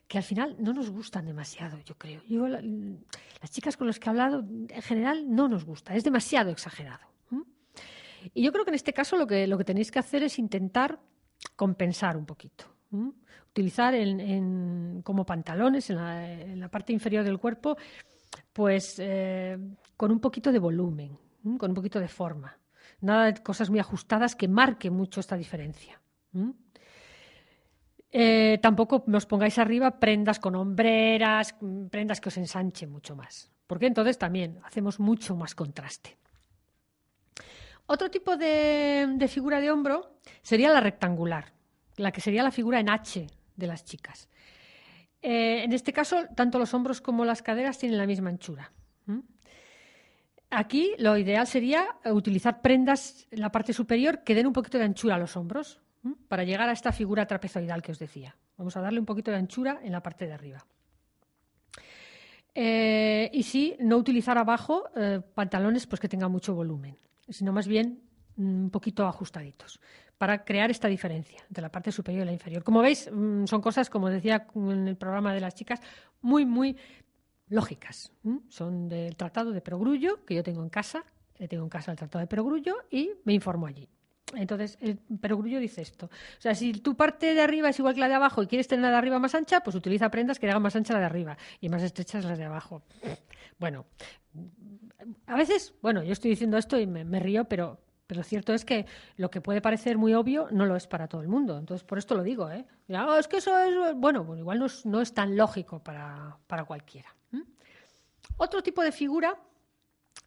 que 0.09 0.17
al 0.17 0.25
final 0.25 0.57
no 0.59 0.73
nos 0.73 0.89
gustan 0.89 1.27
demasiado, 1.27 1.79
yo 1.81 1.99
creo. 1.99 2.23
las 2.49 3.51
chicas 3.51 3.77
con 3.77 3.87
las 3.87 3.99
que 3.99 4.09
he 4.09 4.11
hablado, 4.13 4.39
en 4.39 4.83
general, 4.83 5.27
no 5.29 5.47
nos 5.47 5.67
gusta. 5.67 5.95
Es 5.95 6.05
demasiado 6.05 6.51
exagerado. 6.51 7.16
Y 8.35 8.43
yo 8.43 8.53
creo 8.53 8.65
que 8.65 8.71
en 8.71 8.77
este 8.77 8.93
caso 8.93 9.17
lo 9.17 9.27
que, 9.27 9.47
lo 9.47 9.59
que 9.59 9.65
tenéis 9.65 9.91
que 9.91 9.99
hacer 9.99 10.23
es 10.23 10.39
intentar 10.39 11.01
compensar 11.57 12.17
un 12.17 12.27
poquito 12.27 12.77
utilizar 13.57 13.95
como 15.03 15.25
pantalones 15.25 15.89
en 15.89 16.61
la, 16.61 16.69
parte 16.69 16.93
inferior 16.93 17.25
del 17.25 17.39
cuerpo, 17.39 17.77
pues 18.53 18.99
eh, 18.99 19.57
con 19.97 20.11
un 20.11 20.21
poquito 20.21 20.53
de 20.53 20.59
volumen, 20.59 21.17
con 21.59 21.71
un 21.71 21.75
poquito 21.75 21.99
de 21.99 22.09
forma. 22.09 22.59
Nada 23.01 23.33
de 23.33 23.43
cosas 23.43 23.71
muy 23.71 23.79
ajustadas 23.79 24.37
que 24.37 24.47
marquen 24.47 24.93
mucho 24.93 25.21
esta 25.21 25.37
diferencia. 25.37 26.01
Eh, 28.11 28.59
tampoco 28.61 29.05
nos 29.07 29.25
pongáis 29.25 29.59
arriba 29.59 29.99
prendas 29.99 30.39
con 30.39 30.55
hombreras, 30.55 31.57
prendas 31.91 32.21
que 32.21 32.29
os 32.29 32.37
ensanchen 32.37 32.91
mucho 32.91 33.17
más, 33.17 33.51
porque 33.67 33.87
entonces 33.87 34.19
también 34.19 34.61
hacemos 34.65 35.01
mucho 35.01 35.35
más 35.35 35.55
contraste. 35.55 36.19
Otro 37.87 38.11
tipo 38.11 38.37
de, 38.37 39.27
figura 39.29 39.61
de 39.61 39.71
hombro 39.71 40.19
sería 40.43 40.71
la 40.71 40.81
rectangular, 40.81 41.53
la 41.97 42.13
que 42.13 42.21
sería 42.21 42.43
la 42.43 42.51
figura 42.51 42.81
en 42.81 42.89
H 42.89 43.27
de 43.57 43.67
las 43.67 43.85
chicas. 43.85 44.29
Eh, 45.23 45.63
en 45.65 45.73
este 45.73 45.93
caso, 45.93 46.27
tanto 46.35 46.59
los 46.59 46.75
hombros 46.75 47.01
como 47.01 47.25
las 47.25 47.43
caderas 47.43 47.79
tienen 47.79 47.99
la 47.99 48.07
misma 48.07 48.31
anchura. 48.31 48.73
Aquí 50.51 50.95
lo 50.99 51.17
ideal 51.19 51.47
sería 51.47 51.97
utilizar 52.05 52.63
prendas 52.63 53.27
en 53.31 53.41
la 53.41 53.51
parte 53.51 53.73
superior 53.73 54.23
que 54.23 54.35
den 54.35 54.47
un 54.47 54.53
poquito 54.53 54.79
de 54.79 54.85
anchura 54.85 55.17
a 55.17 55.19
los 55.19 55.37
hombros 55.37 55.81
para 56.29 56.45
llegar 56.45 56.69
a 56.69 56.73
esta 56.73 56.93
figura 56.93 57.27
trapezoidal 57.27 57.83
que 57.83 57.93
os 57.93 57.99
decía. 57.99 58.37
Vamos 58.57 58.77
a 58.77 58.81
darle 58.81 59.01
un 59.01 59.07
poquito 59.07 59.31
de 59.31 59.39
anchura 59.39 59.81
en 59.83 59.93
la 59.93 60.03
parte 60.03 60.27
de 60.27 60.33
arriba. 60.33 60.65
Eh, 62.55 63.29
y 63.35 63.43
sí, 63.43 63.77
no 63.81 63.99
utilizar 63.99 64.39
abajo 64.39 64.85
eh, 64.97 65.21
pantalones 65.35 65.87
pues, 65.87 66.01
que 66.01 66.09
tengan 66.09 66.33
mucho 66.33 66.55
volumen, 66.55 66.97
sino 67.29 67.53
más 67.53 67.69
bien 67.69 68.01
mm, 68.37 68.65
un 68.65 68.71
poquito 68.71 69.07
ajustaditos 69.07 69.81
para 70.19 70.45
crear 70.45 70.71
esta 70.71 70.89
diferencia 70.89 71.43
entre 71.49 71.63
la 71.63 71.71
parte 71.71 71.93
superior 71.93 72.23
y 72.23 72.27
la 72.27 72.33
inferior. 72.33 72.65
Como 72.65 72.81
veis, 72.81 73.11
mm, 73.13 73.45
son 73.47 73.61
cosas, 73.61 73.91
como 73.91 74.09
decía 74.09 74.47
en 74.55 74.89
el 74.89 74.97
programa 74.97 75.35
de 75.35 75.41
las 75.41 75.55
chicas, 75.55 75.81
muy, 76.23 76.47
muy 76.47 76.77
lógicas. 77.49 78.13
Son 78.49 78.89
del 78.89 79.17
tratado 79.17 79.53
de 79.53 79.61
Perogrullo, 79.61 80.25
que 80.25 80.35
yo 80.35 80.43
tengo 80.43 80.63
en 80.63 80.71
casa, 80.71 81.05
tengo 81.49 81.65
en 81.65 81.69
casa 81.69 81.91
el 81.93 81.99
tratado 81.99 82.21
de 82.21 82.27
Perogrullo 82.27 82.77
y 82.91 83.11
me 83.25 83.35
informo 83.35 83.67
allí. 83.67 83.89
Entonces, 84.35 84.77
el 84.81 84.97
Perogrullo 84.97 85.61
dice 85.61 85.83
esto. 85.83 86.07
O 86.07 86.41
sea, 86.41 86.55
si 86.55 86.73
tu 86.73 86.97
parte 86.97 87.35
de 87.35 87.41
arriba 87.41 87.69
es 87.69 87.79
igual 87.79 87.95
que 87.95 88.01
la 88.01 88.09
de 88.09 88.15
abajo 88.15 88.43
y 88.43 88.47
quieres 88.47 88.67
tener 88.67 88.83
la 88.83 88.91
de 88.91 88.97
arriba 88.97 89.19
más 89.19 89.35
ancha, 89.35 89.61
pues 89.61 89.77
utiliza 89.77 90.11
prendas 90.11 90.39
que 90.39 90.49
hagan 90.49 90.63
más 90.63 90.75
ancha 90.75 90.95
la 90.95 91.01
de 91.01 91.07
arriba 91.07 91.37
y 91.61 91.69
más 91.69 91.83
estrechas 91.83 92.25
las 92.25 92.39
de 92.39 92.45
abajo. 92.45 92.83
Bueno, 93.59 93.87
a 95.27 95.37
veces, 95.37 95.75
bueno, 95.83 96.03
yo 96.03 96.13
estoy 96.13 96.31
diciendo 96.31 96.57
esto 96.57 96.79
y 96.79 96.87
me 96.87 97.21
río, 97.21 97.45
pero 97.45 97.79
pero 98.07 98.21
lo 98.21 98.25
cierto 98.25 98.55
es 98.55 98.65
que 98.65 98.87
lo 99.17 99.31
que 99.31 99.41
puede 99.41 99.61
parecer 99.61 99.99
muy 99.99 100.15
obvio 100.15 100.49
no 100.53 100.65
lo 100.65 100.77
es 100.77 100.87
para 100.87 101.09
todo 101.09 101.23
el 101.23 101.29
mundo. 101.29 101.59
Entonces, 101.59 101.85
por 101.85 101.99
esto 101.99 102.15
lo 102.15 102.23
digo. 102.23 102.51
¿eh? 102.51 102.65
Oh, 102.91 103.17
es 103.17 103.27
que 103.27 103.39
eso 103.39 103.59
es. 103.59 103.97
Bueno, 103.97 104.25
pues 104.25 104.39
igual 104.39 104.65
no 104.85 105.01
es, 105.01 105.13
tan 105.13 105.37
lógico 105.37 105.83
para, 105.83 106.39
cualquiera. 106.67 107.15
Otro 108.37 108.63
tipo 108.63 108.83
de 108.83 108.93
figura 108.93 109.37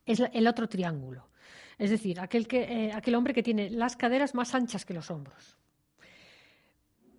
es 0.05 0.19
el 0.33 0.47
otro 0.47 0.67
triángulo. 0.67 1.29
Es 1.77 1.89
decir, 1.89 2.19
aquel, 2.19 2.47
que, 2.47 2.63
eh, 2.63 2.91
aquel 2.91 3.15
hombre 3.15 3.33
que 3.33 3.43
tiene 3.43 3.69
las 3.69 3.95
caderas 3.95 4.35
más 4.35 4.53
anchas 4.53 4.83
que 4.83 4.93
los 4.93 5.09
hombros. 5.09 5.57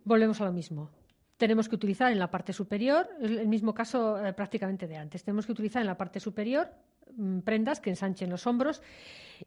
Volvemos 0.05 0.41
a 0.43 0.45
lo 0.45 0.53
mismo. 0.53 0.91
Tenemos 1.41 1.71
que 1.71 1.75
utilizar 1.75 2.13
en 2.13 2.19
la 2.19 2.31
parte 2.31 2.53
superior, 2.53 3.09
el 3.19 3.49
mismo 3.49 3.73
caso 3.73 4.23
eh, 4.23 4.35
prácticamente 4.35 4.87
de 4.87 4.97
antes, 4.99 5.25
tenemos 5.25 5.47
que 5.47 5.53
utilizar 5.53 5.81
en 5.81 5.87
la 5.87 5.97
parte 5.97 6.21
superior 6.21 6.69
Mm, 7.17 7.41
prendas 7.41 7.81
que 7.81 7.91
ensanchen 7.91 8.31
los 8.31 8.47
hombros. 8.47 8.83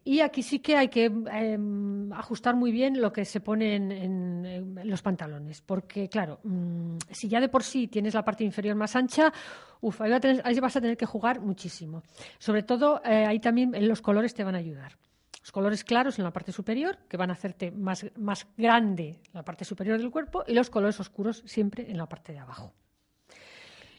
Y 0.02 0.20
aquí 0.20 0.42
sí 0.42 0.58
que 0.58 0.76
hay 0.76 0.88
que 0.88 1.04
em, 1.04 2.12
ajustar 2.12 2.56
muy 2.56 2.72
bien 2.72 3.00
lo 3.00 3.12
que 3.12 3.24
se 3.24 3.40
pone 3.40 3.76
en, 3.76 4.74
los 4.84 5.02
pantalones, 5.02 5.60
porque 5.62 6.08
claro, 6.08 6.40
mm, 6.42 6.96
si 7.10 7.28
ya 7.28 7.40
de 7.40 7.48
por 7.48 7.62
sí 7.62 7.86
tienes 7.86 8.14
la 8.14 8.24
parte 8.24 8.44
inferior 8.44 8.74
más 8.76 8.96
ancha, 8.96 9.32
uf, 9.80 10.00
ahí, 10.00 10.60
vas 10.60 10.76
a 10.76 10.80
tener 10.80 10.96
que 10.96 11.06
jugar 11.06 11.40
muchísimo. 11.40 12.02
Sobre 12.38 12.62
todo, 12.64 13.00
eh, 13.04 13.24
ahí 13.26 13.38
también 13.38 13.72
los 13.86 14.02
colores 14.02 14.34
te 14.34 14.44
van 14.44 14.56
a 14.56 14.58
ayudar. 14.58 14.96
Los 15.44 15.52
colores 15.52 15.84
claros 15.84 16.18
en 16.18 16.24
la 16.24 16.32
parte 16.32 16.52
superior, 16.52 16.96
que 17.06 17.18
van 17.18 17.28
a 17.28 17.34
hacerte 17.34 17.70
más, 17.70 18.06
más 18.16 18.46
grande 18.56 19.20
la 19.34 19.44
parte 19.44 19.66
superior 19.66 19.98
del 19.98 20.10
cuerpo, 20.10 20.42
y 20.46 20.54
los 20.54 20.70
colores 20.70 20.98
oscuros 21.00 21.42
siempre 21.44 21.90
en 21.90 21.98
la 21.98 22.08
parte 22.08 22.32
de 22.32 22.38
abajo. 22.38 22.72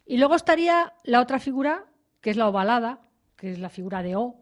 Y 0.08 0.18
luego 0.18 0.34
estaría 0.34 0.94
la 1.04 1.22
otra 1.22 1.38
figura, 1.38 1.86
que 2.20 2.32
es 2.32 2.38
la 2.38 2.50
ovalada, 2.50 3.00
que 3.36 3.52
es 3.52 3.60
la 3.60 3.70
figura 3.70 4.02
de 4.02 4.16
O. 4.16 4.40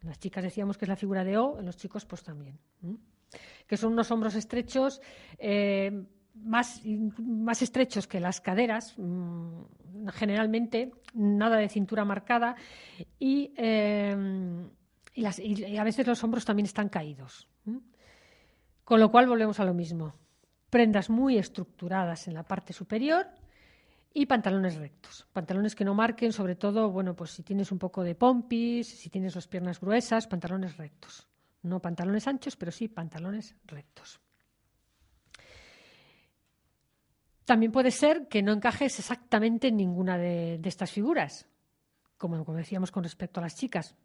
Las 0.00 0.18
chicas 0.18 0.42
decíamos 0.42 0.78
que 0.78 0.86
es 0.86 0.88
la 0.88 0.96
figura 0.96 1.24
de 1.24 1.36
O, 1.36 1.58
en 1.58 1.66
los 1.66 1.76
chicos 1.76 2.06
pues 2.06 2.22
también. 2.22 2.58
Que 3.66 3.76
son 3.76 3.92
unos 3.92 4.10
hombros 4.10 4.34
estrechos, 4.34 5.02
eh, 5.36 6.06
más, 6.32 6.80
más, 7.18 7.60
estrechos 7.60 8.06
que 8.06 8.18
las 8.18 8.40
caderas, 8.40 8.94
mm, 8.96 10.06
generalmente, 10.08 10.90
nada 11.12 11.58
de 11.58 11.68
cintura 11.68 12.06
marcada, 12.06 12.56
y, 13.18 13.52
eh, 13.58 14.16
y, 15.16 15.76
a 15.76 15.84
veces 15.84 16.06
los 16.06 16.22
hombros 16.22 16.44
también 16.44 16.66
están 16.66 16.90
caídos. 16.90 17.48
Con 18.84 19.00
lo 19.00 19.10
cual 19.10 19.26
volvemos 19.26 19.58
a 19.58 19.64
lo 19.64 19.72
mismo. 19.72 20.14
Prendas 20.68 21.08
muy 21.08 21.38
estructuradas 21.38 22.28
en 22.28 22.34
la 22.34 22.42
parte 22.42 22.72
superior 22.72 23.26
y 24.12 24.26
pantalones 24.26 24.76
rectos. 24.76 25.26
Pantalones 25.32 25.74
que 25.74 25.84
no 25.84 25.94
marquen, 25.94 26.32
sobre 26.32 26.54
todo, 26.54 26.90
bueno, 26.90 27.16
pues 27.16 27.30
si 27.30 27.42
tienes 27.42 27.72
un 27.72 27.78
poco 27.78 28.02
de 28.04 28.14
pompis, 28.14 28.86
si 28.86 29.08
tienes 29.08 29.34
las 29.34 29.48
piernas 29.48 29.80
gruesas, 29.80 30.26
pantalones 30.26 30.76
rectos. 30.76 31.26
No 31.62 31.80
pantalones 31.80 32.28
anchos, 32.28 32.54
pero 32.56 32.70
sí 32.70 32.88
pantalones 32.88 33.56
rectos. 33.64 34.20
También 37.46 37.72
puede 37.72 37.90
ser 37.90 38.28
que 38.28 38.42
no 38.42 38.52
encajes 38.52 38.98
exactamente 38.98 39.68
en 39.68 39.76
ninguna 39.76 40.18
de, 40.18 40.60
estas 40.64 40.90
figuras, 40.90 41.48
como, 42.18 42.44
como 42.44 42.58
decíamos 42.58 42.90
con 42.90 43.04
respecto 43.04 43.40
a 43.40 43.44
las 43.44 43.56
chicas. 43.56 43.96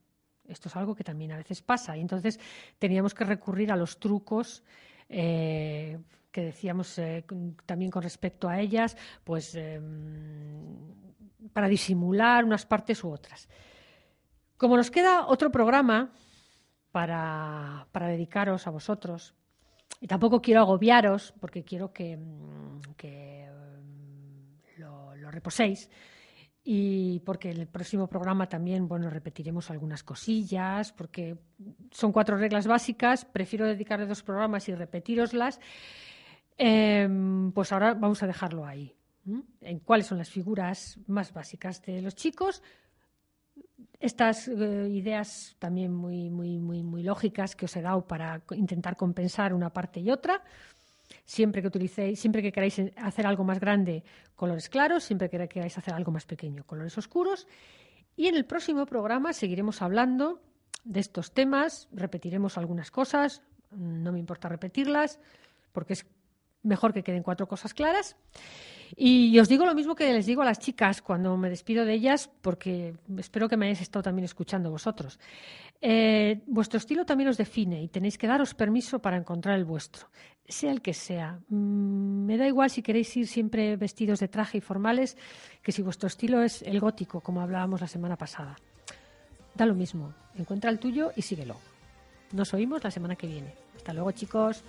Esto 0.51 0.69
es 0.69 0.75
algo 0.75 0.93
que 0.93 1.03
también 1.03 1.31
a 1.31 1.37
veces 1.37 1.61
pasa. 1.61 1.95
Y 1.95 2.01
entonces 2.01 2.39
teníamos 2.77 3.13
que 3.13 3.23
recurrir 3.23 3.71
a 3.71 3.75
los 3.75 3.99
trucos 3.99 4.63
eh, 5.09 5.97
que 6.31 6.41
decíamos 6.41 6.97
eh, 6.99 7.25
también 7.65 7.91
con 7.91 8.03
respecto 8.03 8.47
a 8.47 8.59
ellas, 8.59 8.95
pues 9.23 9.55
em, 9.55 10.75
para 11.53 11.67
disimular 11.67 12.45
unas 12.45 12.65
partes 12.65 13.03
u 13.03 13.09
otras. 13.09 13.49
Como 14.57 14.77
nos 14.77 14.91
queda 14.91 15.27
otro 15.27 15.51
programa 15.51 16.11
para, 16.91 17.87
dedicaros 17.93 18.67
a 18.67 18.71
vosotros, 18.71 19.33
y 19.99 20.07
tampoco 20.07 20.41
quiero 20.41 20.61
agobiaros, 20.61 21.33
porque 21.39 21.63
quiero 21.63 21.91
que, 21.91 22.17
mm, 22.17 22.77
mm, 22.77 22.81
lo, 24.77 25.15
lo 25.15 25.31
reposéis, 25.31 25.89
y 26.63 27.19
porque 27.21 27.51
en 27.51 27.59
el 27.59 27.67
próximo 27.67 28.07
programa 28.07 28.47
también 28.47 28.87
bueno 28.87 29.09
repetiremos 29.09 29.71
algunas 29.71 30.03
cosillas 30.03 30.91
porque 30.91 31.37
son 31.91 32.11
cuatro 32.11 32.37
reglas 32.37 32.67
básicas 32.67 33.25
prefiero 33.25 33.65
dedicarle 33.65 34.05
dos 34.05 34.21
programas 34.21 34.69
y 34.69 34.75
repetiroslas 34.75 35.59
em, 36.57 37.51
pues 37.51 37.71
ahora 37.71 37.95
vamos 37.95 38.21
a 38.21 38.27
dejarlo 38.27 38.65
ahí 38.65 38.95
en 39.61 39.79
cuáles 39.79 40.07
son 40.07 40.17
las 40.17 40.29
figuras 40.29 40.99
más 41.07 41.33
básicas 41.33 41.81
de 41.83 42.01
los 42.01 42.15
chicos. 42.15 42.63
Estas 43.99 44.47
eh, 44.47 44.89
ideas 44.89 45.55
también 45.59 45.93
muy 45.93 46.29
muy 46.29 46.57
muy 46.57 46.81
muy 46.83 47.03
lógicas 47.03 47.55
que 47.55 47.65
os 47.65 47.75
he 47.75 47.81
dado 47.81 48.07
para 48.07 48.41
intentar 48.51 48.95
compensar 48.95 49.53
una 49.53 49.71
parte 49.71 49.99
y 49.99 50.09
otra 50.09 50.43
Siempre 51.25 51.61
que 51.61 51.67
utilicéis, 51.67 52.19
siempre 52.19 52.41
que 52.41 52.51
queráis 52.51 52.79
hacer 52.97 53.25
algo 53.25 53.43
más 53.43 53.59
grande, 53.59 54.03
colores 54.35 54.69
claros, 54.69 55.03
siempre 55.03 55.29
que 55.29 55.47
queráis 55.47 55.77
hacer 55.77 55.93
algo 55.93 56.11
más 56.11 56.25
pequeño, 56.25 56.63
colores 56.65 56.97
oscuros. 56.97 57.47
Y 58.15 58.27
en 58.27 58.35
el 58.35 58.45
próximo 58.45 58.85
programa 58.85 59.33
seguiremos 59.33 59.81
hablando 59.81 60.41
de 60.83 60.99
estos 60.99 61.33
temas, 61.33 61.87
repetiremos 61.91 62.57
algunas 62.57 62.91
cosas, 62.91 63.41
no 63.71 64.11
me 64.11 64.19
importa 64.19 64.49
repetirlas, 64.49 65.19
porque 65.71 65.93
es 65.93 66.05
mejor 66.63 66.93
que 66.93 67.03
queden 67.03 67.23
cuatro 67.23 67.47
cosas 67.47 67.73
claras. 67.73 68.15
Y 68.95 69.39
os 69.39 69.47
digo 69.47 69.65
lo 69.65 69.73
mismo 69.73 69.95
que 69.95 70.11
les 70.11 70.25
digo 70.25 70.41
a 70.41 70.45
las 70.45 70.59
chicas 70.59 71.01
cuando 71.01 71.37
me 71.37 71.49
despido 71.49 71.85
de 71.85 71.93
ellas, 71.93 72.29
porque 72.41 72.95
espero 73.17 73.47
que 73.47 73.57
me 73.57 73.65
hayáis 73.65 73.81
estado 73.81 74.03
también 74.03 74.25
escuchando 74.25 74.69
vosotros. 74.69 75.19
Eh, 75.81 76.41
vuestro 76.45 76.77
estilo 76.77 77.05
también 77.05 77.29
os 77.29 77.37
define 77.37 77.81
y 77.81 77.87
tenéis 77.87 78.17
que 78.17 78.27
daros 78.27 78.53
permiso 78.53 78.99
para 78.99 79.17
encontrar 79.17 79.57
el 79.57 79.65
vuestro, 79.65 80.09
sea 80.47 80.71
el 80.71 80.81
que 80.81 80.93
sea. 80.93 81.39
Mm, 81.49 82.25
me 82.25 82.37
da 82.37 82.47
igual 82.47 82.69
si 82.69 82.83
queréis 82.83 83.15
ir 83.17 83.27
siempre 83.27 83.77
vestidos 83.77 84.19
de 84.19 84.27
traje 84.27 84.59
y 84.59 84.61
formales 84.61 85.17
que 85.63 85.71
si 85.71 85.81
vuestro 85.81 86.07
estilo 86.07 86.43
es 86.43 86.61
el 86.61 86.79
gótico, 86.79 87.21
como 87.21 87.41
hablábamos 87.41 87.81
la 87.81 87.87
semana 87.87 88.17
pasada. 88.17 88.55
Da 89.55 89.65
lo 89.65 89.73
mismo, 89.73 90.13
encuentra 90.35 90.69
el 90.69 90.79
tuyo 90.79 91.11
y 91.15 91.21
síguelo. 91.23 91.55
Nos 92.31 92.53
oímos 92.53 92.83
la 92.83 92.91
semana 92.91 93.15
que 93.15 93.27
viene. 93.27 93.53
Hasta 93.81 93.93
luego, 93.93 94.11
chicos. 94.11 94.63